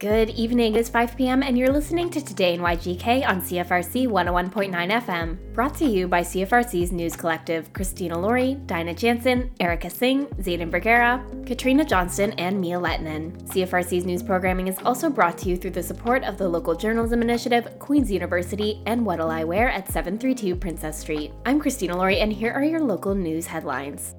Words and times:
Good 0.00 0.30
evening. 0.30 0.76
It's 0.76 0.88
5 0.88 1.14
p.m. 1.14 1.42
and 1.42 1.58
you're 1.58 1.70
listening 1.70 2.08
to 2.08 2.24
Today 2.24 2.54
in 2.54 2.62
YGK 2.62 3.28
on 3.28 3.42
CFRC 3.42 4.08
101.9 4.08 4.72
FM. 4.72 5.52
Brought 5.52 5.74
to 5.74 5.84
you 5.84 6.08
by 6.08 6.22
CFRC's 6.22 6.90
News 6.90 7.14
Collective 7.14 7.70
Christina 7.74 8.18
Laurie, 8.18 8.54
Dinah 8.64 8.94
Jansen, 8.94 9.50
Erica 9.60 9.90
Singh, 9.90 10.24
Zayden 10.38 10.70
Vergara, 10.70 11.22
Katrina 11.44 11.84
Johnston, 11.84 12.32
and 12.38 12.58
Mia 12.58 12.78
Lettinen. 12.78 13.36
CFRC's 13.48 14.06
news 14.06 14.22
programming 14.22 14.68
is 14.68 14.78
also 14.86 15.10
brought 15.10 15.36
to 15.36 15.50
you 15.50 15.58
through 15.58 15.72
the 15.72 15.82
support 15.82 16.24
of 16.24 16.38
the 16.38 16.48
local 16.48 16.74
journalism 16.74 17.20
initiative, 17.20 17.78
Queen's 17.78 18.10
University, 18.10 18.82
and 18.86 19.04
What'll 19.04 19.30
I 19.30 19.44
Wear 19.44 19.68
at 19.68 19.92
732 19.92 20.56
Princess 20.56 20.98
Street. 20.98 21.30
I'm 21.44 21.60
Christina 21.60 21.94
Laurie, 21.94 22.20
and 22.20 22.32
here 22.32 22.54
are 22.54 22.64
your 22.64 22.80
local 22.80 23.14
news 23.14 23.46
headlines. 23.46 24.14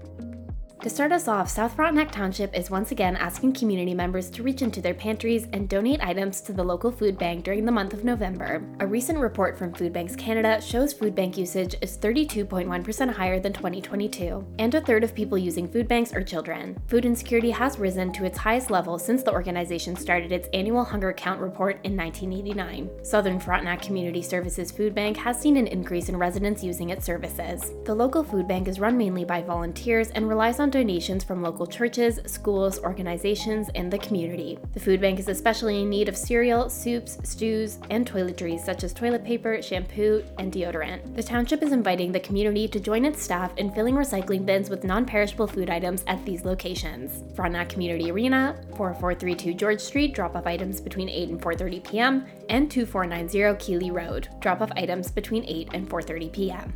To 0.81 0.89
start 0.89 1.11
us 1.11 1.27
off, 1.27 1.47
South 1.47 1.75
Frontenac 1.75 2.11
Township 2.11 2.57
is 2.57 2.71
once 2.71 2.91
again 2.91 3.15
asking 3.15 3.53
community 3.53 3.93
members 3.93 4.31
to 4.31 4.41
reach 4.41 4.63
into 4.63 4.81
their 4.81 4.95
pantries 4.95 5.45
and 5.53 5.69
donate 5.69 6.03
items 6.03 6.41
to 6.41 6.53
the 6.53 6.63
local 6.63 6.91
food 6.91 7.19
bank 7.19 7.43
during 7.43 7.65
the 7.65 7.71
month 7.71 7.93
of 7.93 8.03
November. 8.03 8.63
A 8.79 8.87
recent 8.87 9.19
report 9.19 9.59
from 9.59 9.75
Food 9.75 9.93
Banks 9.93 10.15
Canada 10.15 10.59
shows 10.59 10.91
food 10.91 11.13
bank 11.13 11.37
usage 11.37 11.75
is 11.83 11.99
32.1% 11.99 13.13
higher 13.13 13.39
than 13.39 13.53
2022, 13.53 14.43
and 14.57 14.73
a 14.73 14.81
third 14.81 15.03
of 15.03 15.13
people 15.13 15.37
using 15.37 15.67
food 15.67 15.87
banks 15.87 16.13
are 16.13 16.23
children. 16.23 16.75
Food 16.87 17.05
insecurity 17.05 17.51
has 17.51 17.77
risen 17.77 18.11
to 18.13 18.25
its 18.25 18.39
highest 18.39 18.71
level 18.71 18.97
since 18.97 19.21
the 19.21 19.31
organization 19.31 19.95
started 19.95 20.31
its 20.31 20.49
annual 20.51 20.83
hunger 20.83 21.13
count 21.13 21.39
report 21.39 21.79
in 21.83 21.95
1989. 21.95 22.89
Southern 23.05 23.39
Frontenac 23.39 23.83
Community 23.83 24.23
Services 24.23 24.71
Food 24.71 24.95
Bank 24.95 25.15
has 25.15 25.39
seen 25.39 25.57
an 25.57 25.67
increase 25.67 26.09
in 26.09 26.17
residents 26.17 26.63
using 26.63 26.89
its 26.89 27.05
services. 27.05 27.71
The 27.85 27.93
local 27.93 28.23
food 28.23 28.47
bank 28.47 28.67
is 28.67 28.79
run 28.79 28.97
mainly 28.97 29.25
by 29.25 29.43
volunteers 29.43 30.09
and 30.09 30.27
relies 30.27 30.59
on 30.59 30.70
donations 30.71 31.23
from 31.23 31.41
local 31.41 31.67
churches, 31.67 32.19
schools, 32.25 32.79
organizations, 32.79 33.69
and 33.75 33.91
the 33.91 33.97
community. 33.99 34.57
The 34.73 34.79
food 34.79 35.01
bank 35.01 35.19
is 35.19 35.27
especially 35.27 35.81
in 35.81 35.89
need 35.89 36.09
of 36.09 36.17
cereal, 36.17 36.69
soups, 36.69 37.17
stews, 37.23 37.79
and 37.89 38.09
toiletries 38.09 38.65
such 38.65 38.83
as 38.83 38.93
toilet 38.93 39.23
paper, 39.23 39.61
shampoo, 39.61 40.23
and 40.39 40.51
deodorant. 40.51 41.15
The 41.15 41.23
township 41.23 41.61
is 41.61 41.71
inviting 41.71 42.11
the 42.11 42.19
community 42.19 42.67
to 42.69 42.79
join 42.79 43.05
its 43.05 43.21
staff 43.21 43.55
in 43.57 43.71
filling 43.71 43.95
recycling 43.95 44.45
bins 44.45 44.69
with 44.69 44.83
non 44.83 45.05
perishable 45.05 45.47
food 45.47 45.69
items 45.69 46.03
at 46.07 46.23
these 46.25 46.45
locations. 46.45 47.23
Frontenac 47.35 47.69
Community 47.69 48.09
Arena, 48.09 48.55
4432 48.77 49.53
George 49.53 49.81
Street, 49.81 50.15
drop 50.15 50.35
off 50.35 50.47
items 50.47 50.81
between 50.81 51.09
8 51.09 51.29
and 51.29 51.41
4:30 51.41 51.83
p.m., 51.83 52.25
and 52.49 52.69
2490 52.71 53.63
Keeley 53.63 53.91
Road, 53.91 54.29
drop 54.39 54.61
off 54.61 54.71
items 54.75 55.11
between 55.11 55.45
8 55.45 55.69
and 55.73 55.89
4:30 55.89 56.31
p.m. 56.31 56.73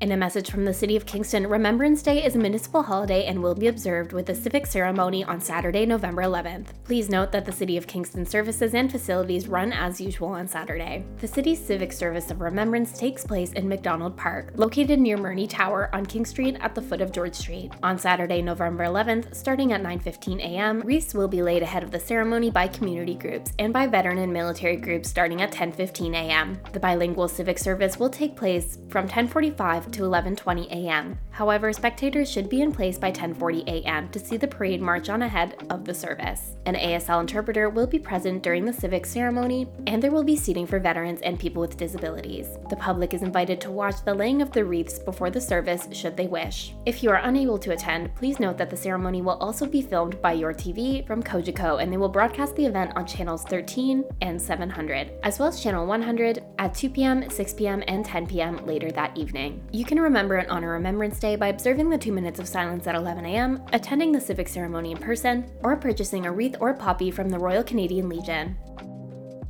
In 0.00 0.12
a 0.12 0.16
message 0.16 0.52
from 0.52 0.64
the 0.64 0.72
City 0.72 0.94
of 0.94 1.06
Kingston, 1.06 1.48
Remembrance 1.48 2.02
Day 2.02 2.24
is 2.24 2.36
a 2.36 2.38
municipal 2.38 2.84
holiday 2.84 3.26
and 3.26 3.42
will 3.42 3.56
be 3.56 3.66
observed 3.66 4.12
with 4.12 4.28
a 4.28 4.34
civic 4.34 4.64
ceremony 4.64 5.24
on 5.24 5.40
Saturday, 5.40 5.84
November 5.86 6.22
11th. 6.22 6.66
Please 6.84 7.08
note 7.08 7.32
that 7.32 7.44
the 7.44 7.50
City 7.50 7.76
of 7.76 7.88
Kingston 7.88 8.24
services 8.24 8.74
and 8.74 8.92
facilities 8.92 9.48
run 9.48 9.72
as 9.72 10.00
usual 10.00 10.28
on 10.28 10.46
Saturday. 10.46 11.04
The 11.18 11.26
city's 11.26 11.58
civic 11.58 11.92
service 11.92 12.30
of 12.30 12.40
remembrance 12.40 12.96
takes 12.96 13.24
place 13.24 13.52
in 13.54 13.68
McDonald 13.68 14.16
Park, 14.16 14.52
located 14.54 15.00
near 15.00 15.16
Murney 15.16 15.48
Tower 15.48 15.90
on 15.92 16.06
King 16.06 16.24
Street 16.24 16.56
at 16.60 16.76
the 16.76 16.82
foot 16.82 17.00
of 17.00 17.10
George 17.10 17.34
Street. 17.34 17.72
On 17.82 17.98
Saturday, 17.98 18.40
November 18.40 18.84
11th, 18.84 19.34
starting 19.34 19.72
at 19.72 19.82
9:15 19.82 20.38
a.m., 20.38 20.80
wreaths 20.82 21.12
will 21.12 21.26
be 21.26 21.42
laid 21.42 21.64
ahead 21.64 21.82
of 21.82 21.90
the 21.90 21.98
ceremony 21.98 22.52
by 22.52 22.68
community 22.68 23.16
groups 23.16 23.50
and 23.58 23.72
by 23.72 23.88
veteran 23.88 24.18
and 24.18 24.32
military 24.32 24.76
groups 24.76 25.10
starting 25.10 25.42
at 25.42 25.50
10:15 25.50 26.14
a.m. 26.14 26.56
The 26.72 26.78
bilingual 26.78 27.26
civic 27.26 27.58
service 27.58 27.98
will 27.98 28.10
take 28.10 28.36
place 28.36 28.78
from 28.90 29.08
10:45 29.08 29.87
to 29.92 30.02
11:20 30.02 30.70
a.m. 30.70 31.18
However, 31.30 31.72
spectators 31.72 32.30
should 32.30 32.48
be 32.48 32.62
in 32.62 32.72
place 32.72 32.98
by 32.98 33.12
10:40 33.12 33.66
a.m. 33.66 34.08
to 34.10 34.18
see 34.18 34.36
the 34.36 34.48
parade 34.48 34.80
march 34.80 35.08
on 35.08 35.22
ahead 35.22 35.54
of 35.70 35.84
the 35.84 35.94
service. 35.94 36.56
An 36.66 36.74
ASL 36.74 37.20
interpreter 37.20 37.70
will 37.70 37.86
be 37.86 37.98
present 37.98 38.42
during 38.42 38.64
the 38.64 38.72
civic 38.72 39.06
ceremony, 39.06 39.66
and 39.86 40.02
there 40.02 40.10
will 40.10 40.24
be 40.24 40.36
seating 40.36 40.66
for 40.66 40.78
veterans 40.78 41.20
and 41.22 41.38
people 41.38 41.60
with 41.60 41.76
disabilities. 41.76 42.58
The 42.70 42.76
public 42.76 43.14
is 43.14 43.22
invited 43.22 43.60
to 43.62 43.70
watch 43.70 44.04
the 44.04 44.14
laying 44.14 44.42
of 44.42 44.52
the 44.52 44.64
wreaths 44.64 44.98
before 44.98 45.30
the 45.30 45.40
service 45.40 45.88
should 45.92 46.16
they 46.16 46.26
wish. 46.26 46.74
If 46.86 47.02
you 47.02 47.10
are 47.10 47.22
unable 47.24 47.58
to 47.58 47.72
attend, 47.72 48.14
please 48.14 48.40
note 48.40 48.58
that 48.58 48.70
the 48.70 48.76
ceremony 48.76 49.22
will 49.22 49.38
also 49.38 49.66
be 49.66 49.82
filmed 49.82 50.20
by 50.20 50.32
Your 50.32 50.52
TV 50.52 51.06
from 51.06 51.22
Cogeco 51.22 51.82
and 51.82 51.92
they 51.92 51.96
will 51.96 52.08
broadcast 52.08 52.56
the 52.56 52.66
event 52.66 52.92
on 52.96 53.06
channels 53.06 53.44
13 53.44 54.04
and 54.20 54.40
700, 54.40 55.12
as 55.22 55.38
well 55.38 55.48
as 55.48 55.62
channel 55.62 55.86
100 55.86 56.44
at 56.58 56.74
2 56.74 56.90
p.m., 56.90 57.28
6 57.30 57.54
p.m., 57.54 57.82
and 57.88 58.04
10 58.04 58.26
p.m. 58.26 58.64
later 58.66 58.90
that 58.90 59.16
evening. 59.16 59.62
You 59.78 59.84
can 59.84 60.00
remember 60.00 60.34
and 60.34 60.50
honor 60.50 60.72
Remembrance 60.72 61.20
Day 61.20 61.36
by 61.36 61.46
observing 61.46 61.88
the 61.88 61.96
two 61.96 62.10
minutes 62.10 62.40
of 62.40 62.48
silence 62.48 62.88
at 62.88 62.96
11 62.96 63.24
a.m., 63.24 63.62
attending 63.72 64.10
the 64.10 64.20
civic 64.20 64.48
ceremony 64.48 64.90
in 64.90 64.98
person, 64.98 65.48
or 65.62 65.76
purchasing 65.76 66.26
a 66.26 66.32
wreath 66.32 66.56
or 66.58 66.74
poppy 66.74 67.12
from 67.12 67.28
the 67.28 67.38
Royal 67.38 67.62
Canadian 67.62 68.08
Legion. 68.08 68.56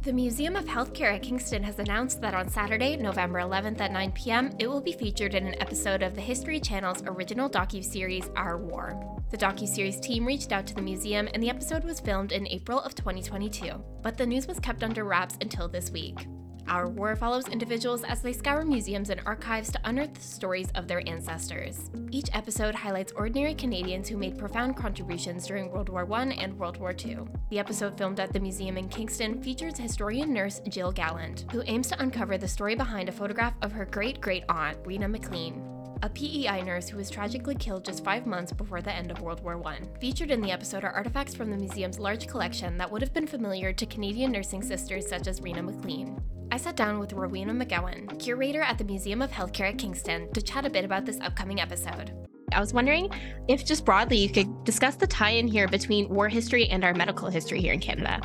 The 0.02 0.12
Museum 0.12 0.54
of 0.54 0.66
Healthcare 0.66 1.14
at 1.14 1.22
Kingston 1.22 1.62
has 1.62 1.78
announced 1.78 2.20
that 2.20 2.34
on 2.34 2.50
Saturday, 2.50 2.94
November 2.98 3.38
11th 3.38 3.80
at 3.80 3.90
9 3.90 4.12
p.m., 4.12 4.54
it 4.58 4.66
will 4.66 4.82
be 4.82 4.92
featured 4.92 5.34
in 5.34 5.46
an 5.46 5.58
episode 5.62 6.02
of 6.02 6.14
the 6.14 6.20
History 6.20 6.60
Channel's 6.60 7.02
original 7.06 7.48
docu-series 7.48 8.28
Our 8.36 8.58
War. 8.58 9.02
The 9.30 9.38
docu-series 9.38 9.98
team 9.98 10.26
reached 10.26 10.52
out 10.52 10.66
to 10.66 10.74
the 10.74 10.82
museum 10.82 11.26
and 11.32 11.42
the 11.42 11.48
episode 11.48 11.84
was 11.84 12.00
filmed 12.00 12.32
in 12.32 12.46
April 12.48 12.80
of 12.80 12.94
2022, 12.94 13.82
but 14.02 14.18
the 14.18 14.26
news 14.26 14.46
was 14.46 14.60
kept 14.60 14.84
under 14.84 15.04
wraps 15.04 15.38
until 15.40 15.68
this 15.68 15.90
week. 15.90 16.26
Our 16.68 16.88
War 16.88 17.16
follows 17.16 17.48
individuals 17.48 18.04
as 18.04 18.20
they 18.20 18.32
scour 18.32 18.64
museums 18.64 19.10
and 19.10 19.20
archives 19.24 19.72
to 19.72 19.80
unearth 19.84 20.14
the 20.14 20.20
stories 20.20 20.70
of 20.74 20.86
their 20.86 21.02
ancestors. 21.08 21.90
Each 22.10 22.28
episode 22.34 22.74
highlights 22.74 23.12
ordinary 23.12 23.54
Canadians 23.54 24.08
who 24.08 24.18
made 24.18 24.38
profound 24.38 24.76
contributions 24.76 25.46
during 25.46 25.70
World 25.70 25.88
War 25.88 26.06
I 26.12 26.24
and 26.24 26.58
World 26.58 26.76
War 26.76 26.94
II. 27.04 27.20
The 27.50 27.58
episode 27.58 27.96
filmed 27.96 28.20
at 28.20 28.32
the 28.32 28.40
museum 28.40 28.76
in 28.76 28.88
Kingston 28.88 29.42
features 29.42 29.78
historian 29.78 30.32
nurse 30.32 30.60
Jill 30.68 30.92
Gallant, 30.92 31.46
who 31.50 31.62
aims 31.66 31.88
to 31.88 32.02
uncover 32.02 32.36
the 32.36 32.48
story 32.48 32.74
behind 32.74 33.08
a 33.08 33.12
photograph 33.12 33.54
of 33.62 33.72
her 33.72 33.86
great 33.86 34.20
great 34.20 34.44
aunt, 34.48 34.76
Rena 34.84 35.08
McLean 35.08 35.77
a 36.02 36.08
PEI 36.08 36.62
nurse 36.62 36.88
who 36.88 36.96
was 36.96 37.10
tragically 37.10 37.54
killed 37.54 37.84
just 37.84 38.04
five 38.04 38.26
months 38.26 38.52
before 38.52 38.80
the 38.80 38.92
end 38.92 39.10
of 39.10 39.20
World 39.20 39.42
War 39.42 39.60
I. 39.66 39.80
Featured 40.00 40.30
in 40.30 40.40
the 40.40 40.50
episode 40.50 40.84
are 40.84 40.92
artifacts 40.92 41.34
from 41.34 41.50
the 41.50 41.56
museum's 41.56 41.98
large 41.98 42.26
collection 42.26 42.78
that 42.78 42.90
would 42.90 43.02
have 43.02 43.12
been 43.12 43.26
familiar 43.26 43.72
to 43.72 43.86
Canadian 43.86 44.32
nursing 44.32 44.62
sisters 44.62 45.08
such 45.08 45.26
as 45.26 45.40
Rena 45.40 45.62
McLean. 45.62 46.20
I 46.50 46.56
sat 46.56 46.76
down 46.76 46.98
with 46.98 47.12
Rowena 47.12 47.52
McGowan, 47.52 48.18
curator 48.18 48.62
at 48.62 48.78
the 48.78 48.84
Museum 48.84 49.20
of 49.20 49.30
Healthcare 49.30 49.70
at 49.70 49.78
Kingston, 49.78 50.32
to 50.32 50.40
chat 50.40 50.64
a 50.64 50.70
bit 50.70 50.84
about 50.84 51.04
this 51.04 51.20
upcoming 51.20 51.60
episode. 51.60 52.12
I 52.52 52.60
was 52.60 52.72
wondering 52.72 53.10
if 53.48 53.66
just 53.66 53.84
broadly 53.84 54.16
you 54.18 54.30
could 54.30 54.64
discuss 54.64 54.96
the 54.96 55.06
tie 55.06 55.30
in 55.30 55.46
here 55.46 55.68
between 55.68 56.08
war 56.08 56.28
history 56.28 56.68
and 56.68 56.84
our 56.84 56.94
medical 56.94 57.28
history 57.28 57.60
here 57.60 57.74
in 57.74 57.80
Canada. 57.80 58.20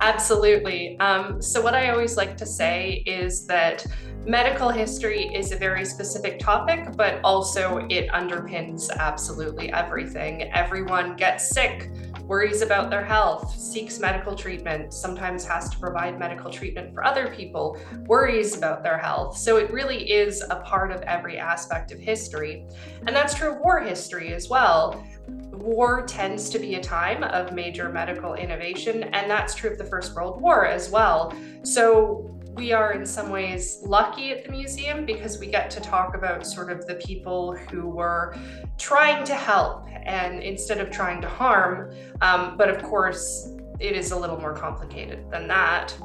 Absolutely. 0.00 0.98
Um, 1.00 1.40
so, 1.40 1.62
what 1.62 1.74
I 1.74 1.90
always 1.90 2.16
like 2.16 2.36
to 2.36 2.46
say 2.46 3.02
is 3.06 3.46
that 3.46 3.86
medical 4.26 4.70
history 4.70 5.24
is 5.34 5.52
a 5.52 5.56
very 5.56 5.84
specific 5.84 6.38
topic, 6.38 6.96
but 6.96 7.20
also 7.22 7.86
it 7.90 8.08
underpins 8.10 8.90
absolutely 8.90 9.72
everything. 9.72 10.44
Everyone 10.52 11.14
gets 11.16 11.50
sick 11.50 11.90
worries 12.22 12.62
about 12.62 12.88
their 12.88 13.04
health, 13.04 13.54
seeks 13.54 14.00
medical 14.00 14.34
treatment, 14.34 14.94
sometimes 14.94 15.44
has 15.44 15.68
to 15.68 15.78
provide 15.78 16.18
medical 16.18 16.50
treatment 16.50 16.94
for 16.94 17.04
other 17.04 17.28
people, 17.28 17.78
worries 18.06 18.56
about 18.56 18.82
their 18.82 18.96
health. 18.96 19.36
So 19.36 19.58
it 19.58 19.70
really 19.70 20.10
is 20.10 20.42
a 20.48 20.56
part 20.60 20.90
of 20.90 21.02
every 21.02 21.38
aspect 21.38 21.92
of 21.92 21.98
history. 21.98 22.66
And 23.06 23.14
that's 23.14 23.34
true 23.34 23.52
of 23.52 23.58
war 23.60 23.80
history 23.80 24.32
as 24.32 24.48
well. 24.48 25.04
War 25.52 26.06
tends 26.06 26.48
to 26.50 26.58
be 26.58 26.76
a 26.76 26.80
time 26.80 27.22
of 27.24 27.52
major 27.52 27.90
medical 27.90 28.34
innovation, 28.34 29.04
and 29.04 29.30
that's 29.30 29.54
true 29.54 29.70
of 29.70 29.78
the 29.78 29.84
First 29.84 30.14
World 30.14 30.40
War 30.40 30.66
as 30.66 30.90
well. 30.90 31.34
So 31.62 32.33
we 32.54 32.72
are 32.72 32.92
in 32.92 33.04
some 33.04 33.30
ways 33.30 33.80
lucky 33.84 34.30
at 34.30 34.44
the 34.44 34.50
museum 34.50 35.04
because 35.04 35.38
we 35.38 35.46
get 35.46 35.70
to 35.70 35.80
talk 35.80 36.14
about 36.14 36.46
sort 36.46 36.70
of 36.70 36.86
the 36.86 36.94
people 36.96 37.56
who 37.56 37.88
were 37.88 38.36
trying 38.78 39.24
to 39.24 39.34
help 39.34 39.86
and 40.04 40.42
instead 40.42 40.78
of 40.78 40.90
trying 40.90 41.20
to 41.20 41.28
harm. 41.28 41.92
Um, 42.20 42.56
but 42.56 42.68
of 42.68 42.82
course, 42.82 43.48
it 43.80 43.96
is 43.96 44.12
a 44.12 44.16
little 44.16 44.38
more 44.38 44.54
complicated 44.54 45.28
than 45.30 45.48
that. 45.48 45.96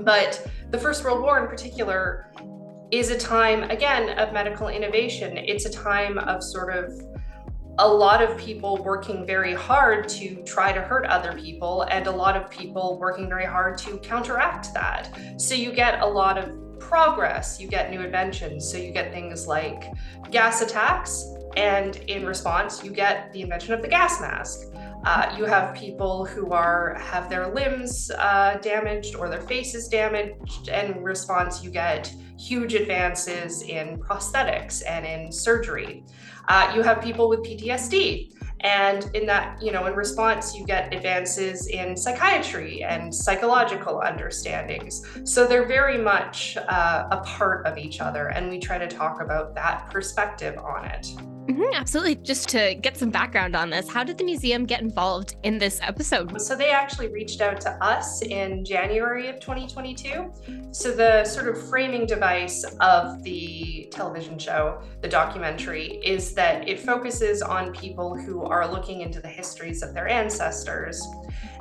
But 0.00 0.46
the 0.70 0.78
First 0.78 1.02
World 1.02 1.22
War 1.22 1.40
in 1.40 1.48
particular 1.48 2.32
is 2.92 3.10
a 3.10 3.18
time, 3.18 3.64
again, 3.64 4.16
of 4.18 4.32
medical 4.32 4.68
innovation. 4.68 5.36
It's 5.36 5.66
a 5.66 5.70
time 5.70 6.18
of 6.18 6.42
sort 6.42 6.76
of 6.76 6.92
a 7.78 7.88
lot 7.88 8.22
of 8.22 8.36
people 8.38 8.82
working 8.82 9.26
very 9.26 9.52
hard 9.52 10.08
to 10.08 10.42
try 10.44 10.72
to 10.72 10.80
hurt 10.80 11.06
other 11.06 11.32
people, 11.32 11.82
and 11.82 12.06
a 12.06 12.10
lot 12.10 12.36
of 12.36 12.48
people 12.50 12.98
working 12.98 13.28
very 13.28 13.44
hard 13.46 13.78
to 13.78 13.98
counteract 13.98 14.72
that. 14.74 15.10
So 15.36 15.54
you 15.54 15.72
get 15.72 16.00
a 16.00 16.06
lot 16.06 16.38
of 16.38 16.78
progress, 16.78 17.60
you 17.60 17.66
get 17.66 17.90
new 17.90 18.00
inventions. 18.00 18.70
So 18.70 18.78
you 18.78 18.92
get 18.92 19.12
things 19.12 19.46
like 19.46 19.92
gas 20.30 20.62
attacks, 20.62 21.24
and 21.56 21.96
in 22.08 22.24
response, 22.26 22.84
you 22.84 22.90
get 22.90 23.32
the 23.32 23.42
invention 23.42 23.74
of 23.74 23.82
the 23.82 23.88
gas 23.88 24.20
mask. 24.20 24.68
Uh, 25.04 25.34
you 25.36 25.44
have 25.44 25.74
people 25.74 26.24
who 26.24 26.50
are 26.50 26.94
have 26.94 27.28
their 27.28 27.52
limbs 27.52 28.10
uh, 28.18 28.56
damaged 28.62 29.16
or 29.16 29.28
their 29.28 29.42
faces 29.42 29.88
damaged, 29.88 30.68
and 30.68 30.96
in 30.96 31.02
response, 31.02 31.62
you 31.62 31.70
get 31.70 32.14
huge 32.38 32.74
advances 32.74 33.62
in 33.62 33.98
prosthetics 33.98 34.82
and 34.88 35.06
in 35.06 35.32
surgery. 35.32 36.04
Uh, 36.48 36.72
you 36.74 36.82
have 36.82 37.00
people 37.00 37.28
with 37.28 37.40
PTSD, 37.40 38.32
And 38.60 39.10
in 39.14 39.26
that, 39.26 39.62
you 39.62 39.72
know, 39.72 39.86
in 39.86 39.94
response, 39.94 40.54
you 40.54 40.64
get 40.64 40.94
advances 40.94 41.66
in 41.66 41.96
psychiatry 41.96 42.82
and 42.82 43.14
psychological 43.14 44.00
understandings. 44.00 45.02
So 45.24 45.46
they're 45.46 45.66
very 45.66 45.98
much 45.98 46.56
uh, 46.56 47.08
a 47.10 47.18
part 47.18 47.66
of 47.66 47.76
each 47.76 48.00
other. 48.00 48.28
And 48.28 48.48
we 48.48 48.58
try 48.58 48.78
to 48.78 48.88
talk 48.88 49.20
about 49.20 49.54
that 49.54 49.90
perspective 49.90 50.56
on 50.58 50.86
it. 50.86 51.33
Mm-hmm, 51.46 51.74
absolutely. 51.74 52.14
Just 52.16 52.48
to 52.50 52.74
get 52.76 52.96
some 52.96 53.10
background 53.10 53.54
on 53.54 53.68
this, 53.68 53.86
how 53.86 54.02
did 54.02 54.16
the 54.16 54.24
museum 54.24 54.64
get 54.64 54.80
involved 54.80 55.36
in 55.42 55.58
this 55.58 55.78
episode? 55.82 56.40
So, 56.40 56.56
they 56.56 56.70
actually 56.70 57.08
reached 57.08 57.42
out 57.42 57.60
to 57.62 57.70
us 57.84 58.22
in 58.22 58.64
January 58.64 59.28
of 59.28 59.40
2022. 59.40 60.32
So, 60.70 60.92
the 60.92 61.22
sort 61.24 61.48
of 61.48 61.68
framing 61.68 62.06
device 62.06 62.64
of 62.80 63.22
the 63.22 63.88
television 63.90 64.38
show, 64.38 64.80
the 65.02 65.08
documentary, 65.08 66.00
is 66.02 66.32
that 66.34 66.66
it 66.66 66.80
focuses 66.80 67.42
on 67.42 67.74
people 67.74 68.16
who 68.16 68.42
are 68.44 68.66
looking 68.66 69.02
into 69.02 69.20
the 69.20 69.28
histories 69.28 69.82
of 69.82 69.92
their 69.92 70.08
ancestors. 70.08 71.06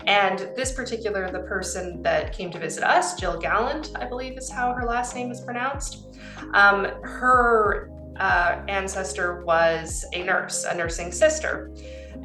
And 0.07 0.49
this 0.55 0.71
particular, 0.71 1.29
the 1.29 1.39
person 1.39 2.01
that 2.03 2.31
came 2.31 2.51
to 2.51 2.59
visit 2.59 2.83
us, 2.85 3.15
Jill 3.19 3.37
Gallant, 3.37 3.91
I 3.95 4.05
believe 4.05 4.37
is 4.37 4.49
how 4.49 4.73
her 4.73 4.85
last 4.85 5.13
name 5.13 5.29
is 5.29 5.41
pronounced. 5.41 6.07
Um, 6.53 6.85
her 7.03 7.89
uh, 8.17 8.61
ancestor 8.67 9.43
was 9.43 10.05
a 10.13 10.23
nurse, 10.23 10.65
a 10.65 10.75
nursing 10.75 11.11
sister. 11.11 11.73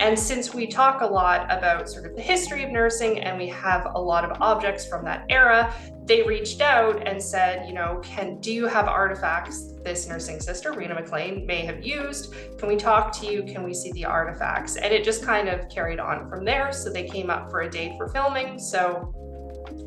And 0.01 0.17
since 0.17 0.55
we 0.55 0.67
talk 0.67 1.01
a 1.01 1.07
lot 1.07 1.45
about 1.51 1.89
sort 1.89 2.07
of 2.07 2.15
the 2.15 2.23
history 2.23 2.63
of 2.63 2.71
nursing 2.71 3.21
and 3.21 3.37
we 3.37 3.49
have 3.49 3.87
a 3.95 4.01
lot 4.01 4.25
of 4.25 4.41
objects 4.41 4.87
from 4.87 5.05
that 5.07 5.25
era, 5.29 5.75
they 6.05 6.23
reached 6.23 6.61
out 6.61 7.07
and 7.07 7.21
said, 7.21 7.67
you 7.67 7.75
know, 7.75 8.01
can 8.05 8.39
do 8.39 8.53
you 8.53 8.67
have 8.67 8.87
artifacts 8.87 9.73
this 9.83 10.09
nursing 10.09 10.41
sister, 10.41 10.73
Rena 10.73 10.95
McLean, 10.95 11.45
may 11.47 11.65
have 11.65 11.85
used? 11.85 12.33
Can 12.59 12.69
we 12.69 12.77
talk 12.77 13.13
to 13.21 13.27
you? 13.27 13.43
Can 13.43 13.65
we 13.65 13.75
see 13.75 13.91
the 13.93 14.05
artifacts? 14.05 14.77
And 14.77 14.95
it 14.95 15.03
just 15.05 15.25
kind 15.25 15.49
of 15.49 15.69
carried 15.69 15.99
on 15.99 16.31
from 16.31 16.45
there. 16.45 16.73
So 16.73 16.91
they 16.91 17.09
came 17.09 17.29
up 17.29 17.51
for 17.51 17.63
a 17.63 17.71
day 17.71 17.95
for 17.99 18.09
filming. 18.09 18.59
So 18.59 19.13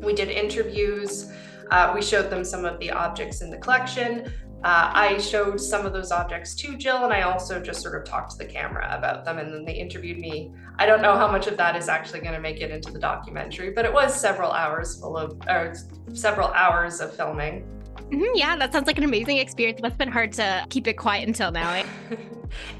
we 0.02 0.12
did 0.12 0.28
interviews. 0.28 1.32
Uh, 1.70 1.92
we 1.94 2.02
showed 2.02 2.28
them 2.28 2.44
some 2.44 2.66
of 2.66 2.78
the 2.80 2.90
objects 2.90 3.40
in 3.40 3.50
the 3.50 3.56
collection. 3.56 4.30
Uh, 4.64 4.90
I 4.94 5.18
showed 5.18 5.60
some 5.60 5.84
of 5.86 5.92
those 5.92 6.12
objects 6.12 6.54
to 6.56 6.76
Jill, 6.76 7.04
and 7.04 7.12
I 7.12 7.22
also 7.22 7.60
just 7.60 7.82
sort 7.82 8.00
of 8.00 8.04
talked 8.04 8.30
to 8.32 8.38
the 8.38 8.44
camera 8.44 8.86
about 8.96 9.24
them, 9.24 9.38
and 9.38 9.52
then 9.52 9.64
they 9.64 9.74
interviewed 9.74 10.18
me. 10.18 10.52
I 10.78 10.86
don't 10.86 11.02
know 11.02 11.16
how 11.16 11.26
much 11.26 11.48
of 11.48 11.56
that 11.56 11.74
is 11.74 11.88
actually 11.88 12.20
going 12.20 12.34
to 12.34 12.40
make 12.40 12.60
it 12.60 12.70
into 12.70 12.92
the 12.92 12.98
documentary, 13.00 13.70
but 13.70 13.84
it 13.84 13.92
was 13.92 14.14
several 14.14 14.52
hours 14.52 15.00
full 15.00 15.16
of, 15.16 15.36
or 15.48 15.74
several 16.12 16.48
hours 16.48 17.00
of 17.00 17.12
filming. 17.14 17.66
Mm-hmm, 18.12 18.34
yeah, 18.34 18.56
that 18.56 18.72
sounds 18.72 18.86
like 18.86 18.98
an 18.98 19.04
amazing 19.04 19.38
experience. 19.38 19.78
It 19.78 19.82
must 19.82 19.92
have 19.92 19.98
been 19.98 20.12
hard 20.12 20.32
to 20.34 20.66
keep 20.68 20.86
it 20.86 20.94
quiet 20.94 21.26
until 21.26 21.50
now. 21.50 21.72
Eh? 21.72 21.84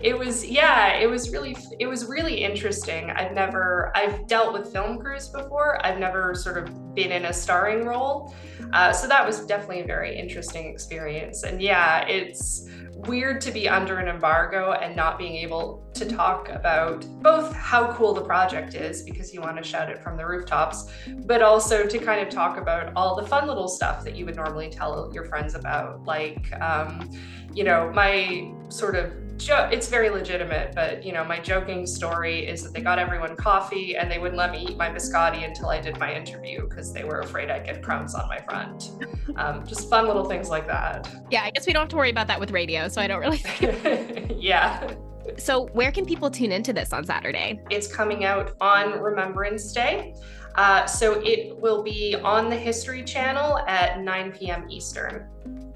it 0.02 0.19
was 0.19 0.44
yeah 0.44 0.94
it 0.96 1.08
was 1.08 1.31
really 1.31 1.56
it 1.79 1.87
was 1.87 2.05
really 2.05 2.44
interesting 2.44 3.11
i've 3.12 3.32
never 3.32 3.90
i've 3.94 4.26
dealt 4.26 4.52
with 4.52 4.70
film 4.70 4.99
crews 4.99 5.29
before 5.29 5.84
i've 5.87 5.99
never 5.99 6.34
sort 6.34 6.58
of 6.58 6.94
been 6.94 7.11
in 7.11 7.26
a 7.26 7.32
starring 7.32 7.87
role 7.87 8.34
uh, 8.75 8.93
so 8.93 9.08
that 9.08 9.25
was 9.26 9.46
definitely 9.46 9.81
a 9.81 9.87
very 9.87 10.14
interesting 10.14 10.67
experience 10.67 11.43
and 11.43 11.62
yeah 11.62 12.06
it's 12.06 12.69
weird 13.06 13.40
to 13.40 13.50
be 13.50 13.69
under 13.69 13.99
an 13.99 14.08
embargo 14.08 14.72
and 14.72 14.94
not 14.94 15.19
being 15.19 15.34
able 15.37 15.84
to 15.94 16.04
talk 16.04 16.49
about 16.49 17.04
both 17.20 17.52
how 17.54 17.93
cool 17.94 18.14
the 18.14 18.20
project 18.20 18.75
is 18.75 19.02
because 19.02 19.34
you 19.34 19.40
want 19.40 19.56
to 19.56 19.62
shout 19.62 19.90
it 19.90 20.02
from 20.02 20.16
the 20.16 20.26
rooftops, 20.26 20.90
but 21.25 21.43
also 21.43 21.87
to 21.87 21.99
kind 21.99 22.20
of 22.20 22.32
talk 22.32 22.56
about 22.56 22.93
all 22.94 23.16
the 23.16 23.26
fun 23.26 23.46
little 23.46 23.69
stuff 23.69 24.04
that 24.04 24.16
you 24.16 24.25
would 24.25 24.37
normally 24.37 24.70
tell 24.70 25.10
your 25.12 25.25
friends 25.25 25.54
about, 25.54 26.04
like, 26.04 26.52
um, 26.60 27.10
you 27.52 27.64
know, 27.64 27.90
my 27.93 28.50
sort 28.69 28.94
of 28.94 29.12
jo- 29.44 29.69
it's 29.73 29.89
very 29.89 30.11
legitimate, 30.11 30.75
but 30.75 31.05
you 31.05 31.12
know, 31.12 31.25
my 31.25 31.39
joking 31.39 31.87
story 31.87 32.47
is 32.47 32.62
that 32.62 32.73
they 32.73 32.81
got 32.81 32.99
everyone 32.99 33.37
coffee 33.37 33.97
and 33.97 34.11
they 34.11 34.19
wouldn't 34.19 34.39
let 34.39 34.50
me 34.50 34.67
eat 34.69 34.77
my 34.77 34.89
biscotti 34.89 35.47
until 35.47 35.69
I 35.69 35.81
did 35.81 35.99
my 35.99 36.15
interview 36.15 36.69
because 36.69 36.93
they 36.93 37.05
were 37.05 37.21
afraid 37.21 37.50
I'd 37.50 37.65
get 37.65 37.83
crumbs 37.83 38.15
on 38.15 38.29
my 38.29 38.39
front. 38.41 38.91
Um, 39.37 39.67
just 39.67 39.89
fun 39.89 40.06
little 40.06 40.25
things 40.25 40.49
like 40.49 40.67
that. 40.67 41.09
Yeah, 41.31 41.43
I 41.44 41.50
guess 41.50 41.67
we 41.67 41.73
don't 41.73 41.83
have 41.83 41.89
to 41.91 41.97
worry 41.97 42.11
about 42.11 42.27
that 42.29 42.41
with 42.41 42.50
radio, 42.50 42.89
so 42.89 43.00
I 43.00 43.06
don't 43.06 43.21
really 43.21 43.37
think. 43.39 44.33
yeah. 44.39 44.94
So, 45.39 45.67
where 45.69 45.93
can 45.93 46.05
people 46.05 46.31
tune 46.31 46.50
into 46.50 46.73
this 46.73 46.93
on 46.93 47.05
Saturday? 47.05 47.61
It's 47.71 47.87
coming 47.87 48.25
out 48.25 48.56
on 48.61 49.00
Remembrance 49.00 49.73
Day. 49.73 50.15
Uh, 50.56 50.85
so, 50.85 51.23
it 51.25 51.56
will 51.59 51.83
be 51.83 52.17
on 52.17 52.50
the 52.50 52.56
History 52.56 53.05
Channel 53.05 53.59
at 53.69 54.00
9 54.00 54.33
p.m. 54.33 54.69
Eastern. 54.69 55.29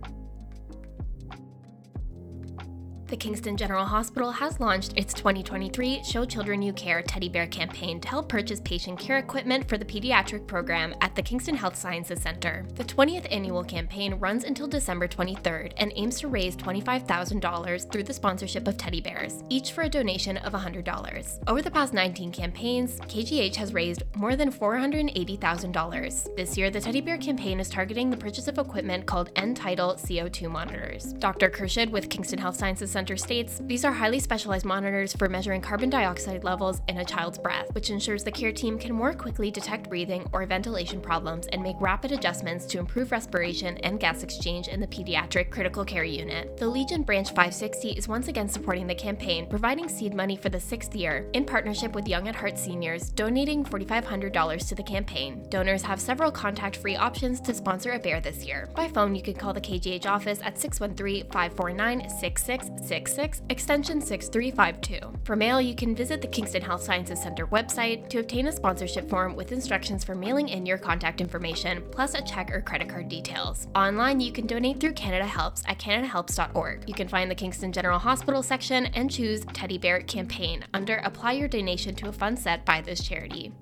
The 3.11 3.17
Kingston 3.17 3.57
General 3.57 3.85
Hospital 3.85 4.31
has 4.31 4.61
launched 4.61 4.93
its 4.95 5.12
2023 5.15 6.05
Show 6.05 6.25
Children 6.25 6.62
You 6.62 6.73
Care 6.73 7.03
Teddy 7.03 7.29
Bear 7.29 7.49
campaign 7.49 8.00
to 8.00 8.07
help 8.09 8.29
purchase 8.29 8.61
patient 8.61 9.00
care 9.00 9.19
equipment 9.19 9.69
for 9.69 9.76
the 9.76 9.85
pediatric 9.85 10.47
program 10.47 10.95
at 11.00 11.17
the 11.17 11.23
Kingston 11.23 11.57
Health 11.57 11.75
Sciences 11.75 12.23
Center. 12.23 12.64
The 12.76 12.85
20th 12.85 13.26
annual 13.33 13.64
campaign 13.64 14.14
runs 14.14 14.45
until 14.45 14.69
December 14.69 15.09
23rd 15.09 15.73
and 15.79 15.93
aims 15.97 16.21
to 16.21 16.29
raise 16.29 16.57
$25,000 16.57 17.90
through 17.90 18.05
the 18.05 18.14
sponsorship 18.14 18.69
of 18.69 18.76
teddy 18.76 19.00
bears, 19.00 19.43
each 19.49 19.73
for 19.73 19.83
a 19.83 19.88
donation 19.88 20.37
of 20.37 20.52
$100. 20.52 21.40
Over 21.49 21.62
the 21.62 21.71
past 21.73 21.93
19 21.93 22.31
campaigns, 22.31 23.00
KGH 23.00 23.57
has 23.57 23.75
raised 23.75 24.05
more 24.14 24.37
than 24.37 24.52
$480,000. 24.52 26.37
This 26.37 26.57
year, 26.57 26.71
the 26.71 26.81
teddy 26.81 27.00
bear 27.00 27.19
campaign 27.19 27.59
is 27.59 27.69
targeting 27.69 28.09
the 28.09 28.17
purchase 28.17 28.47
of 28.47 28.59
equipment 28.59 29.07
called 29.07 29.31
end-tidal 29.35 29.95
CO2 29.95 30.49
monitors. 30.49 31.14
Dr. 31.14 31.50
Kershid 31.50 31.90
with 31.90 32.09
Kingston 32.09 32.38
Health 32.38 32.57
Sciences 32.57 32.93
Center 32.93 33.00
Center 33.00 33.16
states 33.16 33.62
these 33.64 33.87
are 33.87 33.92
highly 33.92 34.21
specialized 34.21 34.66
monitors 34.66 35.14
for 35.14 35.26
measuring 35.26 35.62
carbon 35.62 35.88
dioxide 35.88 36.45
levels 36.45 36.83
in 36.87 36.99
a 36.99 37.04
child's 37.04 37.38
breath, 37.38 37.75
which 37.75 37.88
ensures 37.88 38.23
the 38.23 38.30
care 38.30 38.52
team 38.52 38.78
can 38.78 38.92
more 38.92 39.14
quickly 39.14 39.50
detect 39.50 39.88
breathing 39.88 40.28
or 40.35 40.45
ventilation 40.45 41.00
problems 41.00 41.47
and 41.47 41.62
make 41.62 41.80
rapid 41.80 42.12
adjustments 42.12 42.66
to 42.66 42.78
improve 42.78 43.11
respiration 43.11 43.78
and 43.78 44.00
gas 44.00 44.23
exchange 44.23 44.69
in 44.69 44.80
the 44.80 44.87
pediatric 44.87 45.49
critical 45.49 45.83
care 45.83 46.04
unit. 46.04 46.59
The 46.59 46.69
Legion 46.69 47.02
Branch 47.02 47.26
560 47.26 47.92
is 47.92 48.07
once 48.07 48.28
again 48.28 48.50
supporting 48.50 48.87
the 48.87 48.95
campaign, 48.95 49.47
providing 49.49 49.88
seed 49.88 50.12
money 50.12 50.37
for 50.37 50.50
the 50.50 50.61
sixth 50.61 50.95
year 50.95 51.26
in 51.33 51.47
partnership 51.47 51.95
with 51.95 52.07
Young 52.07 52.28
at 52.28 52.37
Heart 52.37 52.59
Seniors, 52.59 53.09
donating 53.09 53.64
$4,500 53.64 54.69
to 54.69 54.75
the 54.75 54.83
campaign. 54.83 55.47
Donors 55.49 55.80
have 55.80 56.02
several 56.02 56.30
contact 56.30 56.76
free 56.76 56.97
options 56.97 57.40
to 57.40 57.54
sponsor 57.54 57.92
a 57.92 57.99
bear 57.99 58.21
this 58.21 58.45
year. 58.45 58.69
By 58.76 58.88
phone, 58.88 59.14
you 59.14 59.23
can 59.23 59.37
call 59.37 59.54
the 59.54 59.61
KGH 59.62 60.04
office 60.04 60.40
at 60.42 60.59
613 60.59 61.30
549 61.30 62.11
66 62.11 62.69
866 62.92 63.42
extension 63.50 64.00
6352. 64.00 65.18
For 65.25 65.37
mail, 65.37 65.61
you 65.61 65.75
can 65.75 65.94
visit 65.94 66.20
the 66.20 66.26
Kingston 66.26 66.62
Health 66.62 66.82
Sciences 66.82 67.23
Center 67.23 67.47
website 67.47 68.09
to 68.09 68.18
obtain 68.18 68.47
a 68.49 68.52
sponsorship 68.52 69.09
form 69.09 69.37
with 69.37 69.52
instructions 69.52 70.04
for 70.04 70.14
mailing 70.14 70.49
in 70.49 70.66
your 70.66 70.78
contact 70.78 71.20
information, 71.20 71.82
plus 71.90 72.14
a 72.14 72.23
check 72.23 72.50
or 72.52 72.61
credit 72.61 72.88
card 72.88 73.09
details. 73.09 73.68
Online, 73.75 74.20
you 74.20 74.32
can 74.32 74.47
donate 74.47 74.80
through 74.80 74.92
Canada 74.94 75.26
Helps 75.26 75.62
at 75.66 75.78
canadahelps.org. 75.78 76.88
You 76.88 76.94
can 76.94 77.09
find 77.09 77.30
the 77.30 77.35
Kingston 77.35 77.73
General 77.73 77.99
Hospital 77.99 78.42
section 78.42 78.87
and 78.87 79.11
choose 79.11 79.44
Teddy 79.52 79.78
Bear 79.78 80.00
Campaign 80.00 80.64
under 80.75 80.97
Apply 80.99 81.32
Your 81.32 81.49
Donation 81.49 81.94
to 81.97 82.09
a 82.09 82.12
fund 82.12 82.38
set 82.38 82.64
by 82.64 82.80
this 82.80 83.06
charity. 83.06 83.52